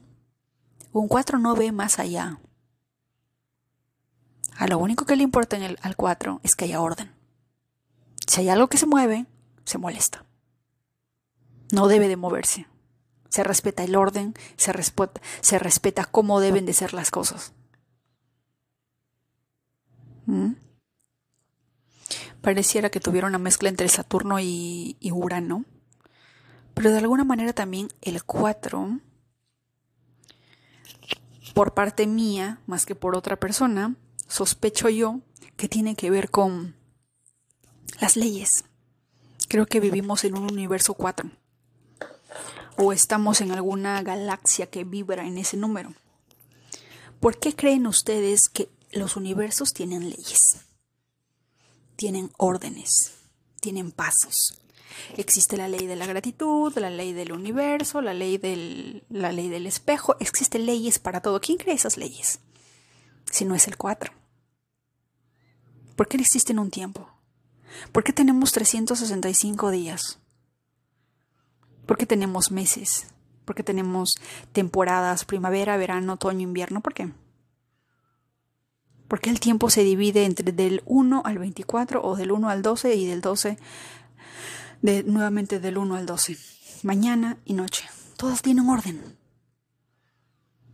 [0.93, 2.39] Un 4 no ve más allá.
[4.55, 7.11] A lo único que le importa en el, al 4 es que haya orden.
[8.25, 9.25] Si hay algo que se mueve,
[9.63, 10.25] se molesta.
[11.71, 12.67] No debe de moverse.
[13.29, 17.53] Se respeta el orden, se respeta, se respeta cómo deben de ser las cosas.
[22.41, 25.65] Pareciera que tuviera una mezcla entre Saturno y, Urano.
[26.73, 28.99] Pero de alguna manera también el 4,
[31.53, 33.95] por parte mía, más que por otra persona,
[34.27, 35.21] sospecho yo
[35.55, 36.75] que tiene que ver con
[37.99, 38.63] las leyes.
[39.47, 41.31] Creo que vivimos en un universo 4.
[42.77, 45.93] O estamos en alguna galaxia que vibra en ese número.
[47.19, 50.67] ¿Por qué creen ustedes que los universos tienen leyes?
[51.97, 53.15] tienen órdenes,
[53.59, 54.61] tienen pasos.
[55.17, 59.49] Existe la ley de la gratitud, la ley del universo, la ley del, la ley
[59.49, 60.15] del espejo.
[60.19, 61.41] Existen leyes para todo.
[61.41, 62.39] ¿Quién cree esas leyes?
[63.29, 64.13] Si no es el 4.
[65.95, 67.09] ¿Por qué existen un tiempo?
[67.91, 70.19] ¿Por qué tenemos 365 días?
[71.85, 73.07] ¿Por qué tenemos meses?
[73.45, 74.15] ¿Por qué tenemos
[74.51, 76.81] temporadas, primavera, verano, otoño, invierno?
[76.81, 77.11] ¿Por qué?
[79.07, 82.95] Porque el tiempo se divide entre del 1 al 24 o del 1 al 12
[82.95, 83.57] y del 12
[84.81, 86.37] de, nuevamente del 1 al 12.
[86.83, 87.85] Mañana y noche.
[88.17, 89.01] Todas tienen orden.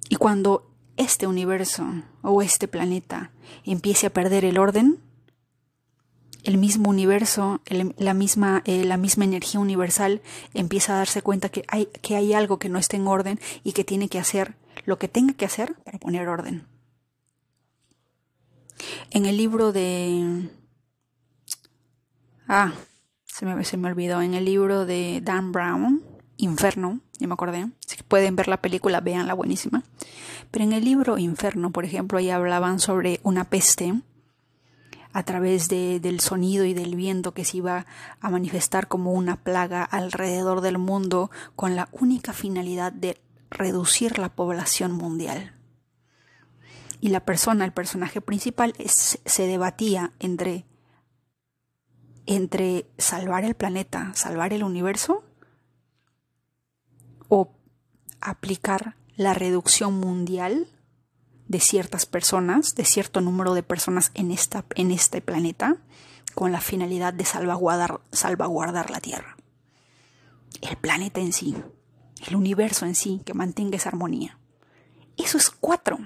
[0.09, 1.85] Y cuando este universo
[2.21, 3.31] o este planeta
[3.65, 4.99] empiece a perder el orden,
[6.43, 7.61] el mismo universo,
[7.97, 10.21] la, misma, eh, la misma energía universal
[10.53, 13.71] empieza a darse cuenta que hay, que hay algo que no está en orden y
[13.71, 16.67] que tiene que hacer lo que tenga que hacer para poner orden.
[19.11, 20.49] En el libro de...
[22.47, 22.73] Ah,
[23.25, 26.03] se me, se me olvidó, en el libro de Dan Brown,
[26.37, 29.83] Inferno, ya me acordé, si pueden ver la película, veanla buenísima.
[30.51, 33.93] Pero en el libro Inferno, por ejemplo, ahí hablaban sobre una peste
[35.13, 37.85] a través de, del sonido y del viento que se iba
[38.19, 44.29] a manifestar como una plaga alrededor del mundo con la única finalidad de reducir la
[44.29, 45.53] población mundial.
[47.03, 50.65] Y la persona, el personaje principal, se debatía entre,
[52.25, 55.25] entre salvar el planeta, salvar el universo,
[57.27, 57.51] o
[58.21, 60.69] aplicar la reducción mundial
[61.49, 65.75] de ciertas personas, de cierto número de personas en, esta, en este planeta,
[66.35, 69.35] con la finalidad de salvaguardar, salvaguardar la Tierra.
[70.61, 71.53] El planeta en sí,
[72.25, 74.39] el universo en sí, que mantenga esa armonía.
[75.17, 75.99] Eso es cuatro.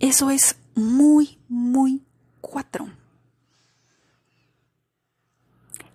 [0.00, 2.02] Eso es muy, muy
[2.40, 2.88] cuatro.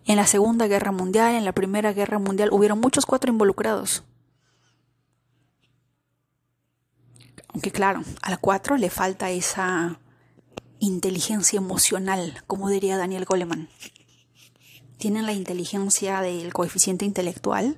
[0.05, 4.03] En la Segunda Guerra Mundial, en la Primera Guerra Mundial, hubieron muchos cuatro involucrados.
[7.53, 9.99] Aunque claro, a la 4 le falta esa
[10.79, 13.69] inteligencia emocional, como diría Daniel Goleman.
[14.97, 17.77] Tienen la inteligencia del coeficiente intelectual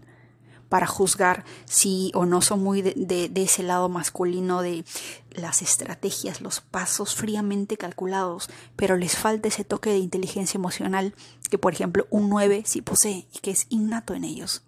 [0.71, 4.86] para juzgar si o no son muy de, ese lado masculino de
[5.31, 11.13] las estrategias, los pasos fríamente calculados, pero les falta ese toque de inteligencia emocional
[11.49, 14.63] que, por ejemplo, un 9 sí posee y que es innato en ellos.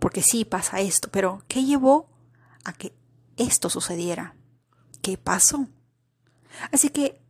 [0.00, 2.08] Porque sí pasa esto, pero ¿qué llevó
[2.64, 2.92] a que
[3.36, 4.34] esto sucediera.
[5.00, 5.68] ¿Qué pasó?
[6.72, 7.22] Así que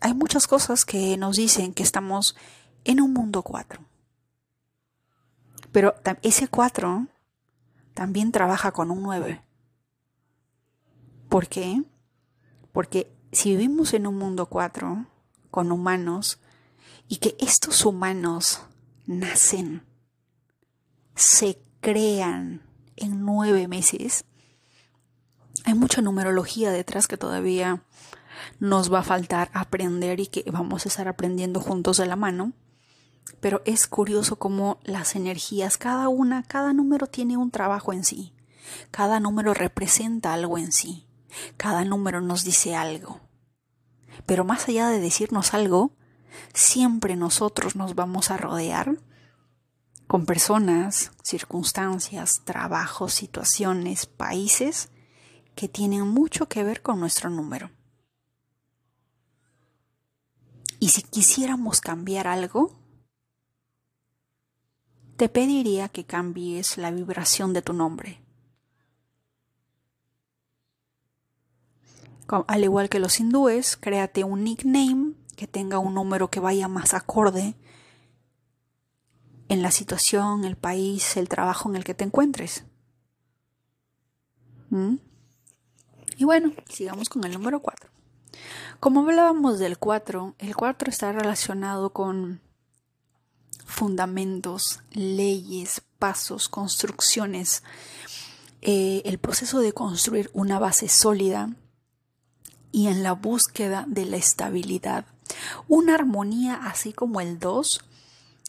[0.00, 2.36] hay muchas cosas que nos dicen que estamos
[2.84, 3.87] en un mundo 4.
[5.72, 7.06] Pero ese 4
[7.94, 9.42] también trabaja con un 9.
[11.28, 11.82] ¿Por qué?
[12.72, 15.06] Porque si vivimos en un mundo 4
[15.50, 16.40] con humanos
[17.08, 18.62] y que estos humanos
[19.06, 19.82] nacen,
[21.14, 22.62] se crean,
[23.00, 24.24] en nueve meses.
[25.64, 27.82] Hay mucha numerología detrás que todavía
[28.60, 32.52] nos va a faltar aprender y que vamos a estar aprendiendo juntos de la mano.
[33.40, 38.32] Pero es curioso cómo las energías, cada una, cada número tiene un trabajo en sí.
[38.90, 41.06] Cada número representa algo en sí.
[41.56, 43.20] Cada número nos dice algo.
[44.26, 45.92] Pero más allá de decirnos algo,
[46.52, 48.98] siempre nosotros nos vamos a rodear
[50.06, 54.88] con personas, circunstancias, trabajos, situaciones, países
[55.54, 57.70] que tienen mucho que ver con nuestro número.
[60.80, 62.78] Y si quisiéramos cambiar algo,
[65.18, 68.22] te pediría que cambies la vibración de tu nombre.
[72.28, 76.94] Al igual que los hindúes, créate un nickname que tenga un número que vaya más
[76.94, 77.56] acorde
[79.48, 82.64] en la situación, el país, el trabajo en el que te encuentres.
[84.70, 84.98] ¿Mm?
[86.16, 87.90] Y bueno, sigamos con el número 4.
[88.78, 92.40] Como hablábamos del 4, el 4 está relacionado con
[93.68, 97.62] fundamentos, leyes, pasos, construcciones,
[98.62, 101.54] eh, el proceso de construir una base sólida
[102.72, 105.04] y en la búsqueda de la estabilidad.
[105.68, 107.84] Una armonía así como el 2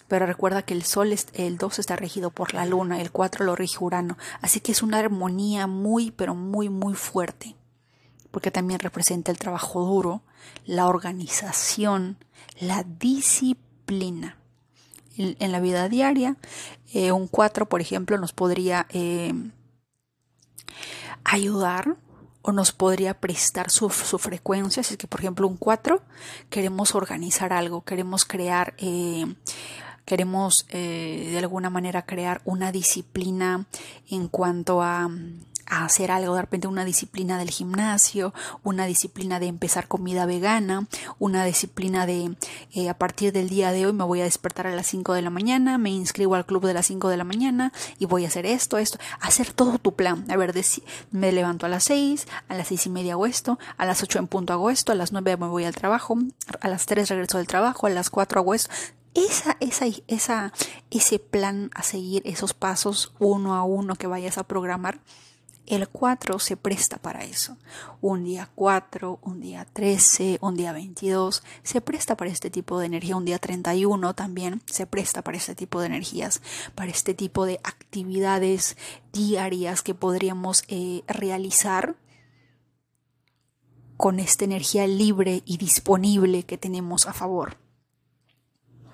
[0.08, 3.56] pero recuerda que el Sol, el 2 está regido por la Luna, el 4 lo
[3.56, 7.56] rige Urano, así que es una armonía muy, pero muy, muy fuerte,
[8.32, 10.24] porque también representa el trabajo duro,
[10.66, 12.18] la organización,
[12.60, 14.39] la disciplina.
[15.20, 16.38] En, la vida diaria,
[16.94, 19.34] eh, un 4, por ejemplo, nos podría eh,
[21.26, 21.98] ayudar
[22.42, 24.82] o nos podría prestar su, frecuencia.
[24.82, 26.02] Si es que, por ejemplo, un 4
[26.50, 29.26] queremos organizar algo, queremos crear eh,
[30.06, 33.68] queremos de alguna manera crear una disciplina
[34.10, 35.08] en cuanto a,
[35.70, 40.88] hacer algo, de repente una disciplina del gimnasio, una disciplina de empezar comida vegana,
[41.20, 42.36] una disciplina de
[42.74, 45.22] eh, a partir del día de hoy me voy a despertar a las 5 de
[45.22, 48.28] la mañana, me inscribo al club de las 5 de la mañana y voy a
[48.28, 50.26] hacer esto, esto, hacer todo tu plan.
[50.30, 50.54] A ver,
[51.12, 54.20] me levanto a las 6, a las seis y media hago esto, a las 8
[54.20, 56.18] en punto hago esto, a las 9 me voy al trabajo,
[56.62, 58.70] a las 3 regreso del trabajo, a las 4 hago esto
[59.14, 60.54] esa, esa, esa,
[60.92, 65.00] ese plan a seguir, esos pasos uno a uno que vayas a programar,
[65.70, 67.58] el 4 se presta para eso.
[68.02, 72.88] Un día 4, un día 13, un día 22, se presta para este tipo de
[72.88, 73.16] energía.
[73.16, 76.42] Un día 31 también se presta para este tipo de energías,
[76.74, 78.78] para este tipo de actividades
[79.14, 81.96] diarias que podríamos eh, realizar
[83.96, 87.58] con esta energía libre y disponible que tenemos a favor.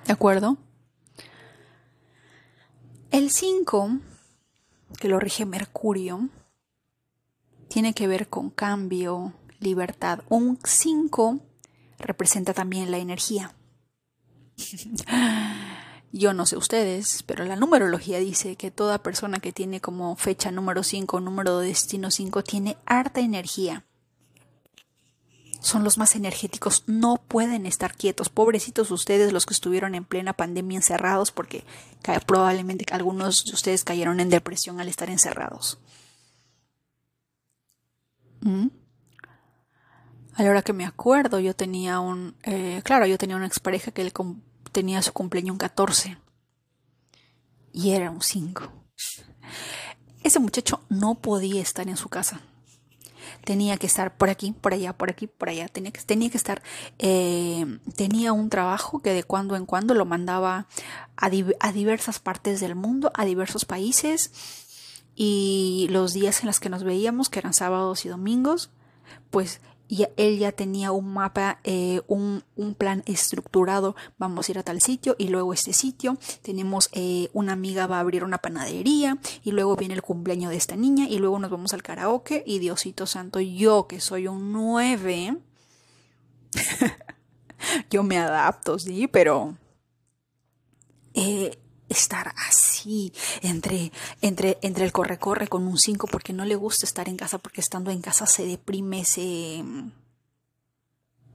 [0.05, 0.57] ¿De acuerdo?
[3.11, 3.99] El 5,
[4.99, 6.27] que lo rige Mercurio,
[7.67, 10.19] tiene que ver con cambio, libertad.
[10.29, 11.39] Un 5
[11.99, 13.55] representa también la energía.
[16.11, 20.49] Yo no sé ustedes, pero la numerología dice que toda persona que tiene como fecha
[20.49, 23.83] número 5, número de destino 5, tiene harta energía.
[25.59, 28.29] Son los más energéticos, no pueden estar quietos.
[28.29, 31.65] Pobrecitos ustedes los que estuvieron en plena pandemia encerrados porque
[32.25, 35.79] probablemente algunos de ustedes cayeron en depresión al estar encerrados.
[38.45, 38.67] ¿Mm?
[40.35, 42.35] A la hora que me acuerdo, yo tenía un.
[42.43, 44.13] Eh, claro, yo tenía una expareja que él
[44.71, 46.17] tenía su cumpleaños un 14.
[47.73, 48.71] Y era un 5.
[50.23, 52.41] Ese muchacho no podía estar en su casa.
[53.43, 55.67] Tenía que estar por aquí, por allá, por aquí, por allá.
[55.67, 56.61] Tenía que, tenía que estar.
[56.99, 60.67] Eh, tenía un trabajo que de cuando en cuando lo mandaba
[61.17, 61.29] a,
[61.59, 64.31] a diversas partes del mundo, a diversos países.
[65.15, 68.69] Y los días en los que nos veíamos, que eran sábados y domingos,
[69.29, 72.43] pues y él ya tenía un mapa, eh, un,
[72.77, 77.53] plan estructurado, vamos a ir a tal sitio y luego este sitio, tenemos eh, una
[77.53, 81.19] amiga va a abrir una panadería y luego viene el cumpleaños de esta niña y
[81.19, 85.37] luego nos vamos al karaoke y Diosito Santo, yo que soy un 9,
[87.89, 89.57] yo me adapto, sí, pero...
[91.13, 91.57] Eh,
[91.87, 92.74] estar así
[93.41, 97.37] entre, entre, entre el corre-corre con un 5 porque no le gusta estar en casa
[97.37, 99.63] porque estando en casa se deprime, se...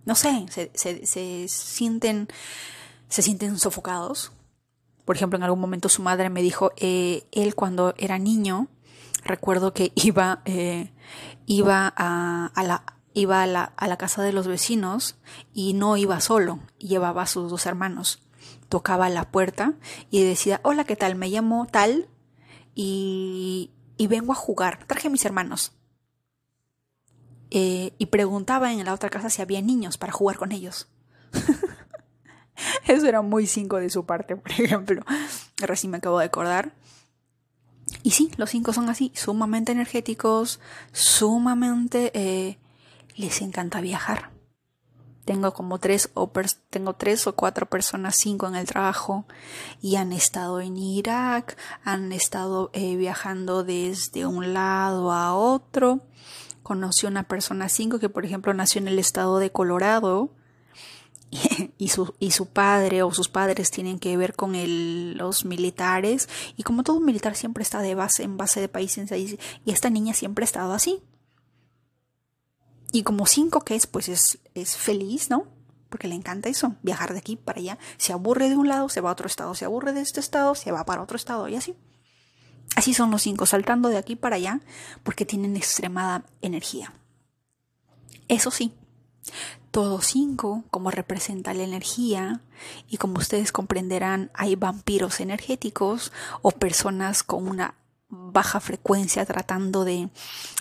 [0.05, 2.28] no sé, se, se, sienten
[3.09, 4.32] se sienten sofocados.
[5.05, 8.68] Por ejemplo, en algún momento su madre me dijo, eh, él cuando era niño,
[9.24, 10.92] recuerdo que iba, eh,
[11.46, 15.16] iba a, la iba a la, a la casa de los vecinos
[15.53, 18.20] y no iba solo, llevaba a sus dos hermanos
[18.71, 19.75] tocaba la puerta
[20.11, 21.16] y decía, hola, ¿qué tal?
[21.16, 22.09] Me llamo tal
[22.75, 24.87] y, y vengo a jugar.
[24.87, 25.73] Traje a mis hermanos.
[27.51, 30.89] Eh, y preguntaba en la otra casa si había niños para jugar con ellos.
[32.87, 35.03] Eso era muy cinco de su parte, por ejemplo.
[35.59, 36.73] Recién me acabo de acordar.
[38.03, 40.61] Y sí, los cinco son así, sumamente energéticos,
[40.93, 42.11] sumamente...
[42.14, 42.59] Eh,
[43.16, 44.31] les encanta viajar.
[45.25, 46.31] Tengo como tres o
[46.71, 49.27] tengo tres o cuatro personas, cinco en el trabajo
[49.83, 56.01] y han estado en Irak, han estado eh, viajando desde un lado a otro.
[56.62, 60.31] Conocí una persona cinco que por ejemplo nació en el estado de Colorado
[61.79, 66.29] y su, y su padre o sus padres tienen que ver con el, los militares
[66.57, 69.39] y como todo militar siempre está de base en base de país y
[69.71, 71.03] esta niña siempre ha estado así
[72.93, 75.47] y como cinco que es, pues es, es feliz, ¿no?
[75.88, 77.78] Porque le encanta eso, viajar de aquí para allá.
[77.97, 79.55] Se aburre de un lado, se va a otro estado.
[79.55, 81.74] Se aburre de este estado, se va para otro estado y así.
[82.76, 84.61] Así son los cinco, saltando de aquí para allá,
[85.03, 86.95] porque tienen extremada energía.
[88.28, 88.72] Eso sí,
[89.72, 92.43] todo cinco, como representa la energía,
[92.88, 96.12] y como ustedes comprenderán, hay vampiros energéticos
[96.43, 97.74] o personas con una
[98.11, 100.11] baja frecuencia tratando de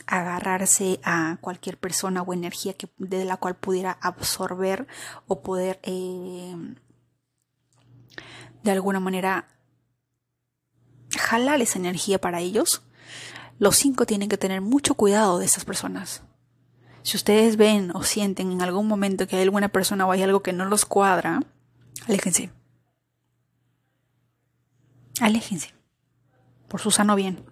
[0.06, 4.88] agarrarse a cualquier persona o energía que, de la cual pudiera absorber
[5.28, 6.56] o poder eh,
[8.64, 9.48] de alguna manera
[11.18, 12.84] jalar esa energía para ellos.
[13.58, 16.22] Los cinco tienen que tener mucho cuidado de esas personas.
[17.02, 20.44] Si ustedes ven o sienten en algún momento que hay alguna persona o hay algo
[20.44, 21.42] que no los cuadra,
[22.08, 22.52] aléjense.
[25.20, 25.79] Aléjense
[26.70, 27.44] por su sano bien.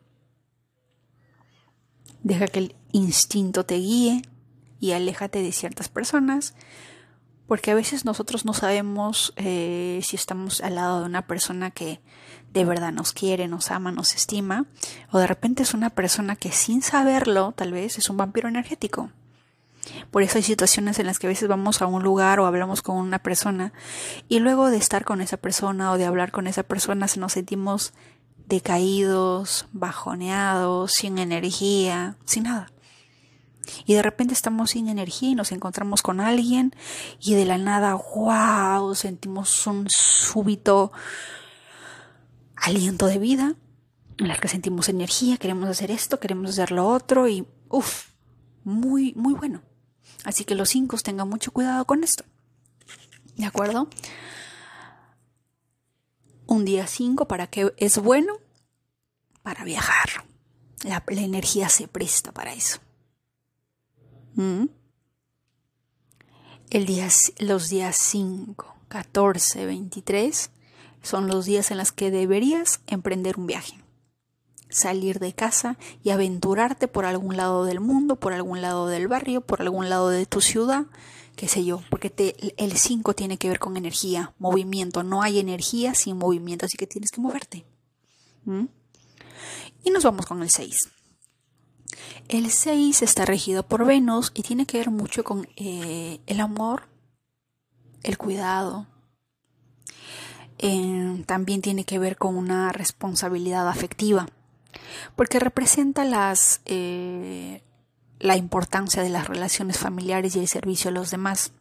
[2.24, 4.22] Deja que el instinto te guíe
[4.80, 6.56] y aléjate de ciertas personas,
[7.48, 12.02] porque a veces nosotros no sabemos eh, si estamos al lado de una persona que
[12.54, 14.66] de verdad nos quiere, nos ama, nos estima,
[15.12, 19.12] o de repente es una persona que sin saberlo tal vez es un vampiro energético.
[20.12, 22.82] Por eso hay situaciones en las que a veces vamos a un lugar o hablamos
[22.82, 23.72] con una persona
[24.28, 27.34] y luego de estar con esa persona o de hablar con esa persona se nos
[27.34, 27.94] sentimos
[28.48, 32.72] decaídos, bajoneados, sin energía, sin nada.
[33.86, 36.74] Y de repente estamos sin energía y nos encontramos con alguien
[37.20, 40.92] y de la nada, wow, sentimos un súbito
[42.56, 43.56] aliento de vida
[44.18, 48.08] en el que sentimos energía, queremos hacer esto, queremos hacer lo otro y uff,
[48.64, 49.62] muy, muy bueno.
[50.24, 52.24] Así que los cinco tengan mucho cuidado con esto.
[53.36, 53.90] ¿De acuerdo?
[56.48, 58.34] Un día 5 para que es bueno
[59.44, 60.26] para viajar.
[60.84, 62.80] La, energía se presta para eso.
[64.36, 64.66] ¿Mm?
[66.70, 67.08] El día,
[67.40, 70.52] los días 5, 14, 23
[71.02, 73.82] son los días en los que deberías emprender un viaje.
[74.70, 79.42] Salir de casa y aventurarte por algún lado del mundo, por algún lado del barrio,
[79.42, 80.86] por algún lado de tu ciudad,
[81.38, 85.04] qué sé yo, porque el 5 tiene que ver con energía, movimiento.
[85.04, 87.64] No hay energía sin movimiento, así que tienes que moverte.
[88.44, 88.66] ¿Mm?
[89.84, 90.90] Y nos vamos con el 6.
[92.28, 96.88] El 6 está regido por Venus y tiene que ver mucho con eh, el amor,
[98.02, 98.88] el cuidado.
[100.58, 104.28] Eh, también tiene que ver con una responsabilidad afectiva,
[105.16, 107.62] porque representa las, eh,
[108.20, 111.52] la importancia de las relaciones familiares y el servicio a los demás.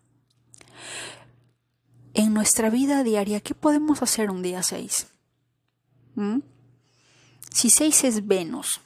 [2.14, 5.08] En nuestra vida diaria, ¿qué podemos hacer un día 6?
[6.14, 6.38] ¿Mm?
[7.50, 8.80] Si 6 es Venus,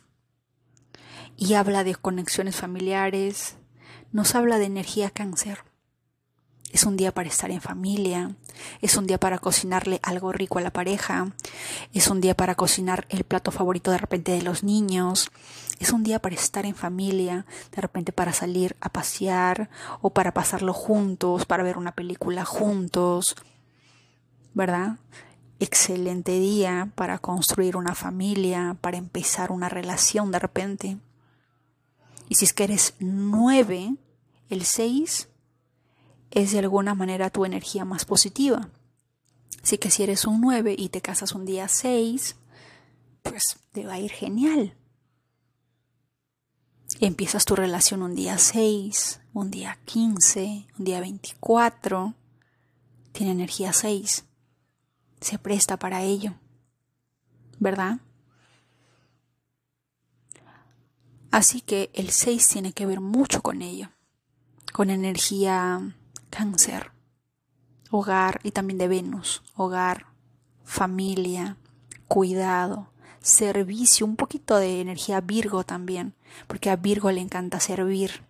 [1.41, 3.57] y habla de conexiones familiares,
[4.13, 5.65] nos habla de energía cáncer.
[6.71, 8.37] Es un día para estar en familia,
[8.83, 11.33] es un día para cocinarle algo rico a la pareja,
[11.95, 15.31] es un día para cocinar el plato favorito de repente de los niños,
[15.81, 19.71] es un día para estar en familia, de repente para salir a pasear
[20.03, 23.35] o para pasarlo juntos, para ver una película juntos,
[24.53, 24.99] ¿verdad?
[25.59, 30.99] Excelente día para construir una familia, para empezar una relación de repente.
[32.29, 33.97] Y si es que eres 9,
[34.51, 35.29] el 6
[36.31, 38.69] es de alguna manera tu energía más positiva.
[39.63, 42.37] Así que si eres un 9 y te casas un día 6,
[43.23, 44.75] pues te va a ir genial.
[47.03, 52.13] Empiezas tu relación un día 6, un día 15, un día 24.
[53.13, 54.27] Tiene energía 6.
[55.19, 56.35] Se presta para ello.
[57.59, 58.01] ¿Verdad?
[61.31, 63.89] Así que el 6 tiene que ver mucho con ello,
[64.71, 65.97] con energía
[66.29, 66.93] cáncer,
[67.91, 70.09] hogar y también de Venus, hogar,
[70.65, 71.57] familia,
[72.09, 72.90] cuidado,
[73.21, 76.15] servicio, un poquito de energía Virgo también,
[76.47, 78.23] porque a Virgo le encanta servir.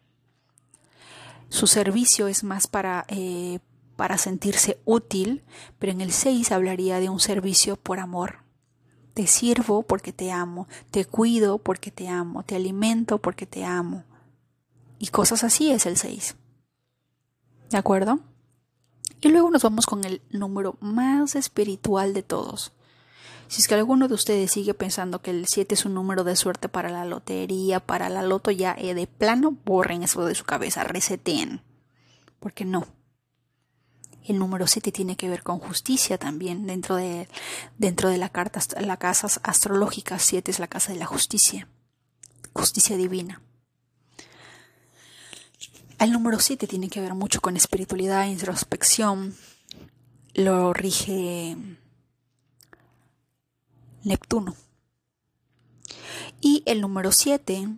[1.49, 3.59] Su servicio es más para, eh,
[3.97, 5.43] para sentirse útil,
[5.78, 8.38] pero en el 6 hablaría de un servicio por amor,
[9.14, 14.05] te sirvo porque te amo, te cuido porque te amo, te alimento porque te amo.
[14.99, 16.36] Y cosas así es el 6.
[17.70, 18.20] ¿De acuerdo?
[19.20, 22.72] Y luego nos vamos con el número más espiritual de todos.
[23.51, 26.36] Si es que alguno de ustedes sigue pensando que el 7 es un número de
[26.36, 30.44] suerte para la lotería, para la loto, ya eh, de plano borren eso de su
[30.44, 31.61] cabeza, reseten.
[32.38, 32.86] Porque no,
[34.24, 36.64] el número 7 tiene que ver con justicia también.
[36.68, 37.28] Dentro de,
[37.76, 41.66] dentro de la carta, la casa astrológica 7 es la casa de la justicia.
[42.53, 43.42] Justicia divina.
[45.98, 49.34] El número 7 tiene que ver mucho con espiritualidad, introspección.
[50.34, 51.57] Lo rige
[54.05, 54.55] Neptuno.
[56.40, 57.76] Y el número 7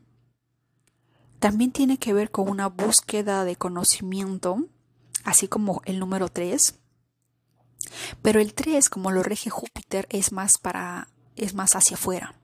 [1.39, 4.69] también tiene que ver con una búsqueda de conocimiento
[5.25, 6.79] así como el número 3.
[8.23, 12.35] Pero el 3, como lo rige Júpiter, es más para es más hacia afuera.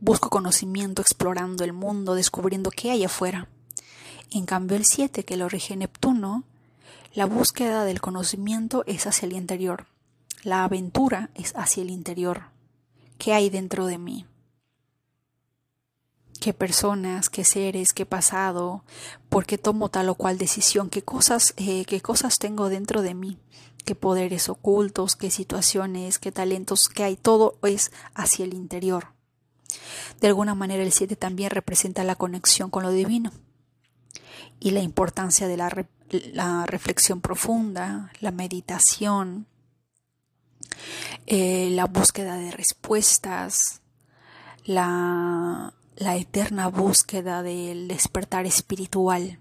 [0.00, 3.48] Busco conocimiento explorando el mundo, descubriendo qué hay afuera.
[4.30, 6.44] En cambio el 7, que lo rige Neptuno,
[7.14, 9.86] la búsqueda del conocimiento es hacia el interior.
[10.42, 12.55] La aventura es hacia el interior.
[13.18, 14.26] ¿Qué hay dentro de mí?
[16.46, 18.84] qué personas, qué seres, qué pasado,
[19.28, 23.14] por qué tomo tal o cual decisión, qué cosas, eh, qué cosas tengo dentro de
[23.14, 23.38] mí,
[23.84, 29.08] qué poderes ocultos, qué situaciones, qué talentos, qué hay, todo es hacia el interior.
[30.20, 33.32] De alguna manera el 7 también representa la conexión con lo divino
[34.60, 35.86] y la importancia de la,
[36.32, 39.46] la reflexión profunda, la meditación,
[41.26, 43.80] eh, la búsqueda de respuestas,
[44.64, 49.40] la la eterna búsqueda del despertar espiritual.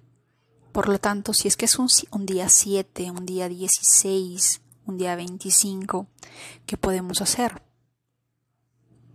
[0.71, 5.15] Por lo tanto, si es que es un, día 7, un día 16, un día
[5.15, 6.07] 25,
[6.65, 7.61] ¿qué podemos hacer?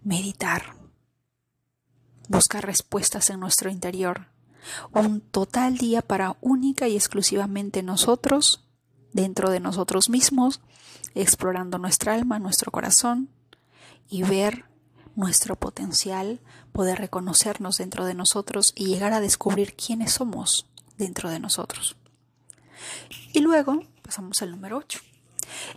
[0.03, 0.75] Meditar.
[2.29, 4.29] Buscar respuestas en nuestro interior.
[4.93, 8.69] Un total día para única y exclusivamente nosotros,
[9.13, 10.61] dentro de nosotros mismos,
[11.15, 13.29] explorando nuestra alma, nuestro corazón
[14.09, 14.65] y ver
[15.17, 16.41] nuestro potencial,
[16.73, 21.97] poder reconocernos dentro de nosotros y llegar a descubrir quiénes somos dentro de nosotros.
[23.33, 25.01] Y luego pasamos al número 8.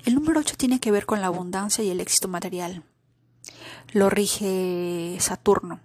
[0.06, 2.84] El número 8 tiene que ver con la abundancia y el éxito material.
[3.92, 5.80] Lo rige Saturno.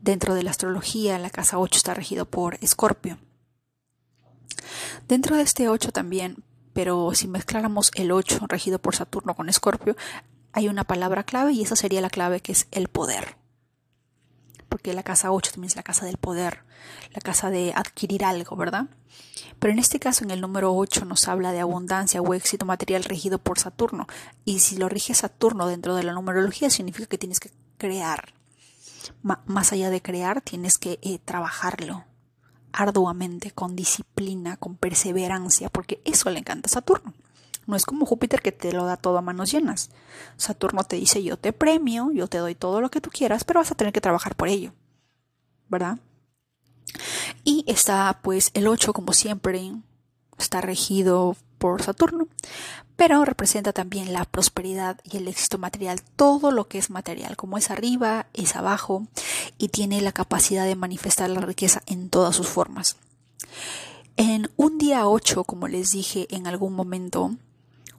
[0.00, 3.18] Dentro de la astrología, la casa 8 está regido por Escorpio.
[5.08, 6.44] Dentro de este 8 también,
[6.74, 9.96] pero si mezcláramos el 8 regido por Saturno con Escorpio,
[10.52, 13.36] hay una palabra clave y esa sería la clave que es el poder.
[14.68, 16.62] Porque la casa 8 también es la casa del poder,
[17.14, 18.88] la casa de adquirir algo, ¿verdad?
[19.58, 23.02] Pero en este caso, en el número 8 nos habla de abundancia o éxito material
[23.02, 24.06] regido por Saturno.
[24.44, 28.34] Y si lo rige Saturno dentro de la numerología, significa que tienes que crear.
[29.22, 32.04] más allá de crear, tienes que eh, trabajarlo
[32.78, 37.12] arduamente, con disciplina, con perseverancia, porque eso le encanta a Saturno.
[37.66, 39.90] No es como Júpiter que te lo da todo a manos llenas.
[40.36, 43.58] Saturno te dice yo te premio, yo te doy todo lo que tú quieras, pero
[43.58, 44.72] vas a tener que trabajar por ello.
[45.68, 45.98] ¿Verdad?
[47.42, 49.72] Y está pues el 8 como siempre,
[50.38, 52.28] está regido por Saturno,
[52.96, 57.58] pero representa también la prosperidad y el éxito material, todo lo que es material, como
[57.58, 59.06] es arriba, es abajo,
[59.56, 62.96] y tiene la capacidad de manifestar la riqueza en todas sus formas.
[64.16, 67.36] En un día 8, como les dije en algún momento,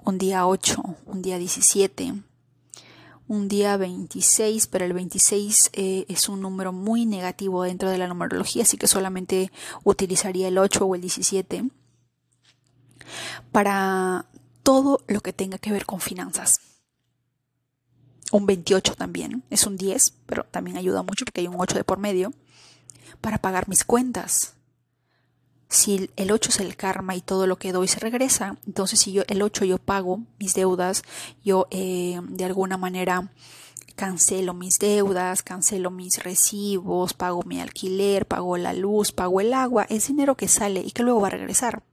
[0.04, 2.16] un día 8, un día 17,
[3.30, 8.08] un día 26, pero el 26 eh, es un número muy negativo dentro de la
[8.08, 9.52] numerología, así que solamente
[9.84, 11.70] utilizaría el 8 o el 17
[13.52, 14.26] para
[14.64, 16.60] todo lo que tenga que ver con finanzas.
[18.32, 21.84] Un 28 también, es un 10, pero también ayuda mucho porque hay un 8 de
[21.84, 22.34] por medio,
[23.22, 24.54] para pagar mis cuentas,
[25.70, 29.12] si el 8 es el karma y todo lo que doy se regresa, entonces si
[29.12, 31.04] yo el 8 yo pago mis deudas,
[31.44, 33.32] yo eh, de alguna manera
[33.96, 39.86] cancelo mis deudas, cancelo mis recibos, pago mi alquiler, pago la luz, pago el agua,
[39.90, 41.84] es dinero que sale y que luego va a regresar.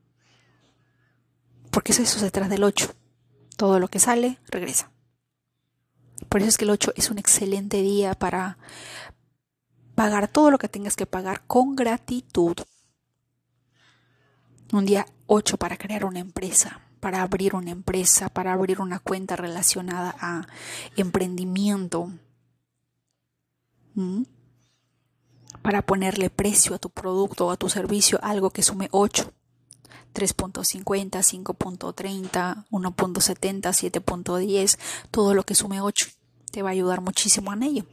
[1.77, 2.91] Porque eso, se trata del 8.
[3.59, 4.91] Todo lo que sale, regresa.
[6.31, 8.57] Por eso es que el 8 es un excelente día para
[9.95, 12.57] pagar todo lo que tengas que pagar con gratitud.
[14.73, 19.37] Un día 8 para crear una empresa, para abrir una empresa, para abrir una cuenta
[19.37, 20.47] relacionada a
[20.97, 22.11] emprendimiento.
[23.93, 24.23] ¿Mm?
[25.61, 29.31] Para ponerle precio a tu producto o a tu servicio, algo que sume 8.
[30.17, 34.79] 3.50, 5.30, 1.70, 7.10,
[35.11, 36.09] todo lo que sume 8
[36.51, 37.85] te va a ayudar muchísimo en ello.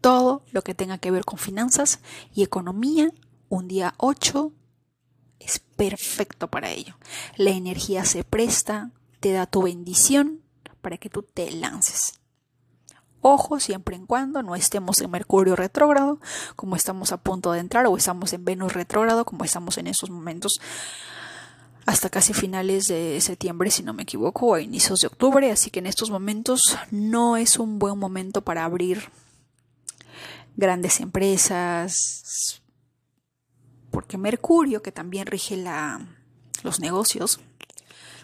[0.00, 2.00] Todo lo que tenga que ver con finanzas
[2.34, 3.12] y economía,
[3.48, 4.50] un día 8
[5.38, 6.96] es perfecto para ello.
[7.36, 8.90] La energía se presta,
[9.20, 10.42] te da tu bendición
[10.80, 12.14] para que tú te lances.
[13.20, 16.20] Ojo, siempre en cuando no estemos en Mercurio retrógrado,
[16.56, 20.10] como estamos a punto de entrar, o estamos en Venus retrógrado, como estamos en estos
[20.10, 20.60] momentos,
[21.86, 25.50] hasta casi finales de septiembre, si no me equivoco, o inicios de octubre.
[25.52, 29.10] Así que en estos momentos no es un buen momento para abrir
[30.56, 32.60] grandes empresas,
[33.90, 36.06] porque Mercurio, que también rige la,
[36.64, 37.40] los negocios,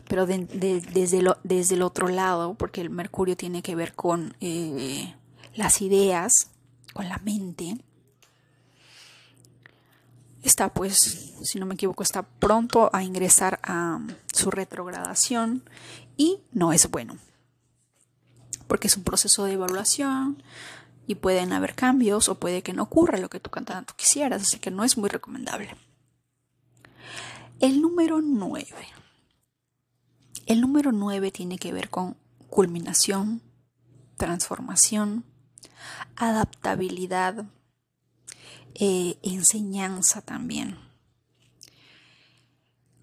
[0.08, 5.14] pero desde, lo, desde, el otro lado, porque el Mercurio tiene que ver con eh,
[5.54, 6.50] las ideas,
[6.92, 7.78] con la mente,
[10.42, 14.00] está pues, si no me equivoco, está pronto a ingresar a
[14.32, 15.62] su retrogradación
[16.16, 17.16] y no es bueno,
[18.66, 20.42] porque es un proceso de evaluación,
[21.06, 24.58] y pueden haber cambios o puede que no ocurra lo que tú tanto quisieras, así
[24.58, 25.76] que no es muy recomendable.
[27.60, 28.66] El número 9.
[30.46, 32.16] El número 9 tiene que ver con
[32.48, 33.42] culminación,
[34.16, 35.24] transformación,
[36.16, 37.46] adaptabilidad,
[38.74, 40.78] eh, enseñanza también.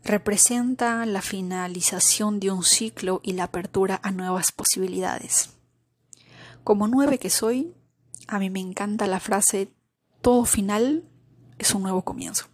[0.03, 5.51] Representa la finalización de un ciclo y la apertura a nuevas posibilidades.
[6.63, 7.74] Como nueve que soy,
[8.28, 9.72] a mí me encanta la frase,
[10.22, 11.03] todo final
[11.57, 12.45] es un nuevo comienzo.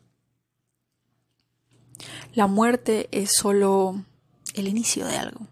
[2.34, 4.04] La muerte es solo
[4.54, 5.48] el inicio de algo.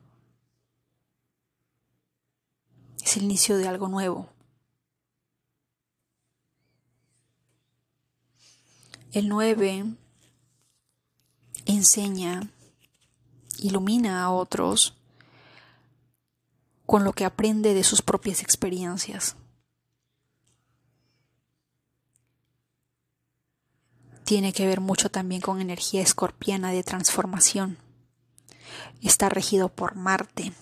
[3.03, 4.32] Es el inicio de algo nuevo.
[9.13, 9.85] El 9
[11.65, 12.51] enseña,
[13.59, 14.95] ilumina a otros
[16.85, 19.37] con lo que aprende de sus propias experiencias.
[24.23, 27.77] tiene que ver mucho también con energía escorpiana de transformación.
[29.01, 30.53] Está regido por Marte.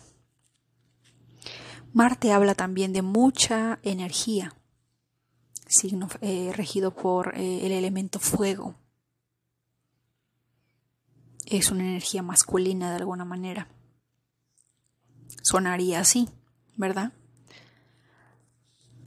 [1.94, 4.54] Marte habla también de mucha energía,
[5.72, 8.76] signo eh, regido por eh, el elemento fuego.
[11.46, 13.68] Es una energía masculina de alguna manera.
[15.42, 16.30] Sonaría así,
[16.76, 17.14] ¿verdad?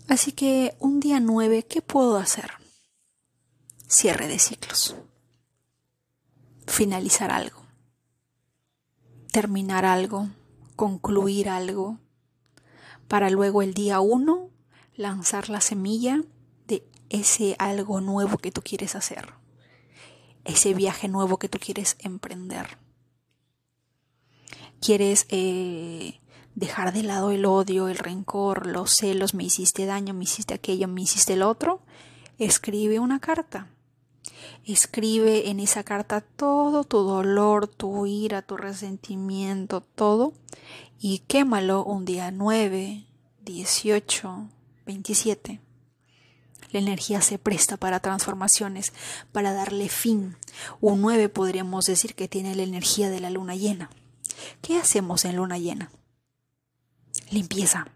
[0.08, 2.50] Así que un día nueve, ¿qué puedo hacer?
[3.94, 4.96] cierre de ciclos.
[6.66, 7.62] finalizar algo,
[9.30, 10.28] terminar algo,
[10.76, 11.98] concluir algo,
[13.06, 14.50] para luego el día uno
[14.96, 16.22] lanzar la semilla
[17.14, 19.34] ese algo nuevo que tú quieres hacer,
[20.44, 22.78] ese viaje nuevo que tú quieres emprender.
[24.80, 26.20] Quieres eh,
[26.54, 30.88] dejar de lado el odio, el rencor, los celos, me hiciste daño, me hiciste aquello,
[30.88, 31.80] me hiciste el otro.
[32.38, 33.70] Escribe una carta.
[34.66, 40.34] Escribe en esa carta todo tu dolor, tu ira, tu resentimiento, todo
[41.06, 43.06] y quémalo un día 9,
[43.44, 44.48] 18,
[44.86, 45.63] 27.
[46.74, 48.92] La energía se presta para transformaciones,
[49.30, 50.36] para darle fin.
[50.80, 53.90] Un 9 podríamos decir que tiene la energía de la luna llena.
[54.60, 55.92] ¿Qué hacemos en luna llena?
[57.30, 57.86] Limpieza.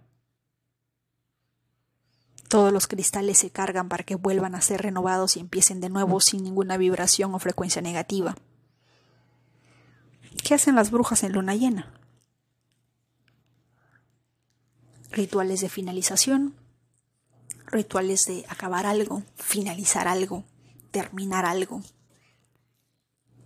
[2.47, 6.21] Todos los cristales se cargan para que vuelvan a ser renovados y empiecen de nuevo
[6.21, 8.37] sin ninguna vibración o frecuencia negativa.
[10.45, 11.93] ¿Qué hacen las brujas en luna llena?
[15.11, 16.55] Rituales de finalización,
[17.71, 20.45] rituales de acabar algo, finalizar algo,
[20.91, 21.83] terminar algo.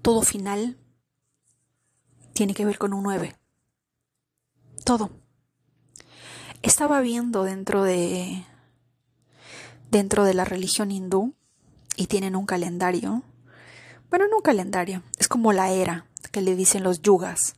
[0.01, 0.79] Todo final
[2.33, 3.37] tiene que ver con un 9.
[4.85, 5.11] Todo.
[6.63, 8.45] Estaba viendo dentro de
[9.91, 11.35] dentro de la religión hindú
[11.97, 13.23] y tienen un calendario.
[14.09, 17.55] Bueno, no un calendario, es como la era que le dicen los yugas.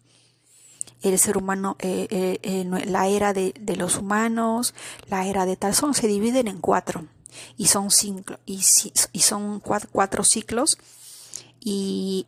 [1.05, 4.75] El ser humano, eh, eh, eh, la era de, los humanos,
[5.09, 7.07] la era de tal, son, se dividen en cuatro
[7.57, 8.61] y son, cinco, y,
[9.13, 10.79] y son cuatro ciclos
[11.61, 12.27] y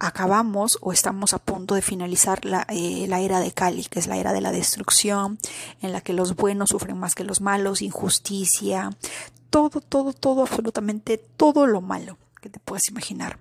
[0.00, 4.06] acabamos o estamos a punto de finalizar la, eh, la, era de Cali, que es
[4.06, 5.38] la era de la destrucción,
[5.82, 8.96] en la que los buenos sufren más que los malos, injusticia,
[9.50, 13.38] todo, todo, todo, absolutamente todo lo malo que te puedas imaginar.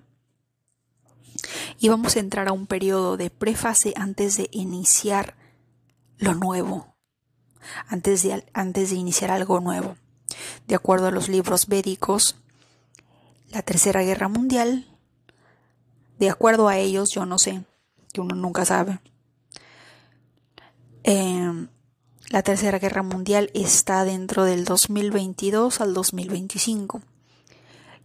[1.79, 5.35] Y vamos a entrar a un periodo de prefase antes de iniciar
[6.17, 6.95] lo nuevo,
[7.87, 9.95] antes de, antes de iniciar algo nuevo.
[10.67, 12.35] De acuerdo a los libros védicos,
[13.49, 14.85] la Tercera Guerra Mundial
[16.19, 17.63] de acuerdo a ellos, yo no sé,
[18.11, 18.99] que uno nunca sabe.
[21.03, 21.69] Em,
[22.29, 27.01] la Tercera Guerra Mundial está dentro del 2022 al 2025.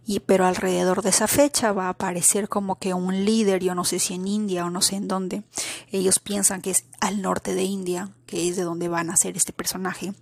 [0.05, 3.85] Y, pero alrededor de esa fecha va a aparecer como que un líder, yo no
[3.85, 5.43] sé si en India o no sé en dónde.
[5.91, 9.35] Ellos piensan que es al norte de India, que es de donde va a nacer
[9.35, 10.13] este personaje,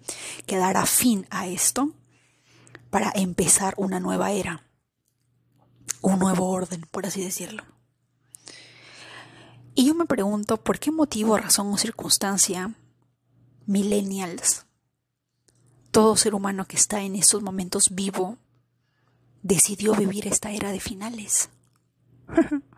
[0.45, 1.91] que dará fin a esto
[2.89, 4.63] para empezar una nueva era,
[6.01, 7.63] un nuevo orden, por así decirlo.
[9.75, 12.75] Y yo me pregunto por qué motivo, razón o circunstancia,
[13.65, 14.65] millennials,
[15.91, 18.37] todo ser humano que está en estos momentos vivo,
[19.43, 21.49] decidió vivir esta era de finales.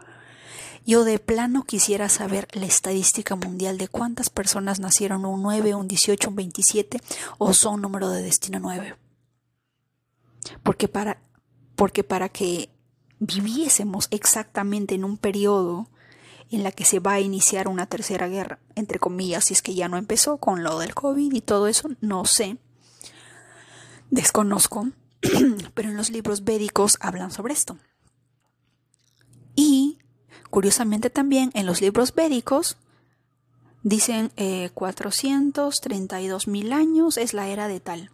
[0.86, 5.88] Yo de plano quisiera saber la estadística mundial de cuántas personas nacieron un 9, un
[5.88, 7.00] 18, un 27
[7.40, 8.96] o son número de destino 9.
[10.62, 11.22] Porque para,
[11.76, 12.70] porque para que
[13.20, 15.90] viviésemos exactamente en un periodo
[16.52, 19.74] en la que se va a iniciar una tercera guerra, entre comillas, si es que
[19.74, 22.58] ya no empezó con lo del COVID y todo eso, no sé,
[24.12, 24.90] desconozco,
[25.74, 27.78] pero en los libros védicos hablan sobre esto.
[29.56, 30.00] Y,
[30.50, 32.78] curiosamente también, en los libros védicos
[33.84, 38.10] dicen eh, 432 mil años es la era de tal.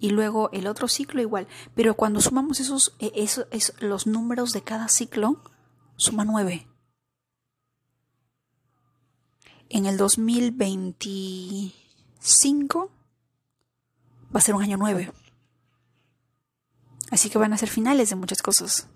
[0.00, 1.46] Y luego el otro ciclo igual.
[1.74, 3.46] Pero cuando sumamos esos, eh, esos,
[3.78, 5.40] los números de cada ciclo,
[5.96, 6.66] suma nueve
[9.72, 12.90] en el 2025
[14.34, 15.10] va a ser un año nueve.
[17.12, 18.88] Así que van a ser finales de muchas cosas.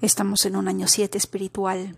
[0.00, 1.96] Estamos en un año 7 espiritual.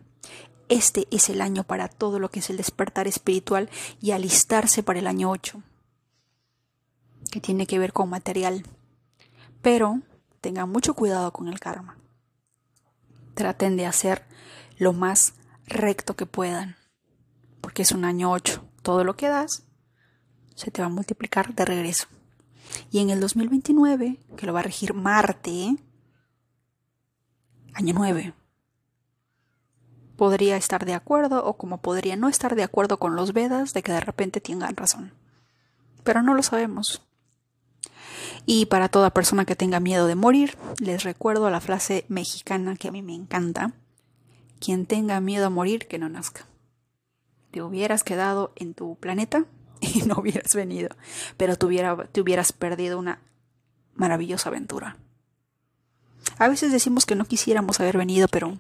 [0.71, 3.69] Este es el año para todo lo que es el despertar espiritual
[4.01, 5.63] y alistarse para el año 8,
[7.31, 8.65] que tiene que ver con material.
[9.61, 10.01] Pero
[10.41, 11.99] tengan mucho cuidado con el karma.
[13.35, 14.25] Traten de hacer
[14.79, 15.35] lo más
[15.67, 16.77] recto que puedan,
[17.61, 18.65] porque es un año 8.
[18.81, 19.65] Todo lo que das
[20.55, 22.07] se te va a multiplicar de regreso.
[22.91, 25.77] Y en el 2029, que lo va a regir Marte,
[27.75, 28.35] año 9,
[30.17, 33.83] podría estar de acuerdo o como podría no estar de acuerdo con los Vedas de
[33.83, 35.13] que de repente tengan razón.
[36.05, 37.03] Pero no lo sabemos.
[38.45, 42.89] Y para toda persona que tenga miedo de morir, les recuerdo la frase mexicana que
[42.89, 43.73] a mí me encanta,
[44.59, 46.47] quien tenga miedo a morir, que no nazca.
[47.51, 49.47] Te hubieras quedado en tu planeta
[49.83, 50.89] y no hubieras venido,
[51.37, 51.67] pero te,
[52.13, 53.21] te hubieras perdido una
[53.95, 54.97] maravillosa aventura.
[56.39, 58.59] A veces decimos que no quisiéramos haber venido, pero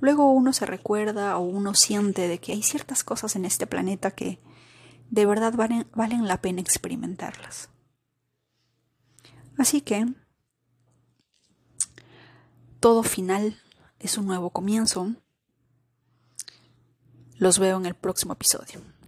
[0.00, 4.10] luego uno se recuerda o uno siente de que hay ciertas cosas en este planeta
[4.10, 4.38] que
[5.10, 7.68] de verdad valen, valen la pena experimentarlas.
[9.58, 10.06] Así que
[12.80, 13.60] todo final
[13.98, 15.14] es un nuevo comienzo.
[17.38, 18.80] Los veo en el próximo episodio.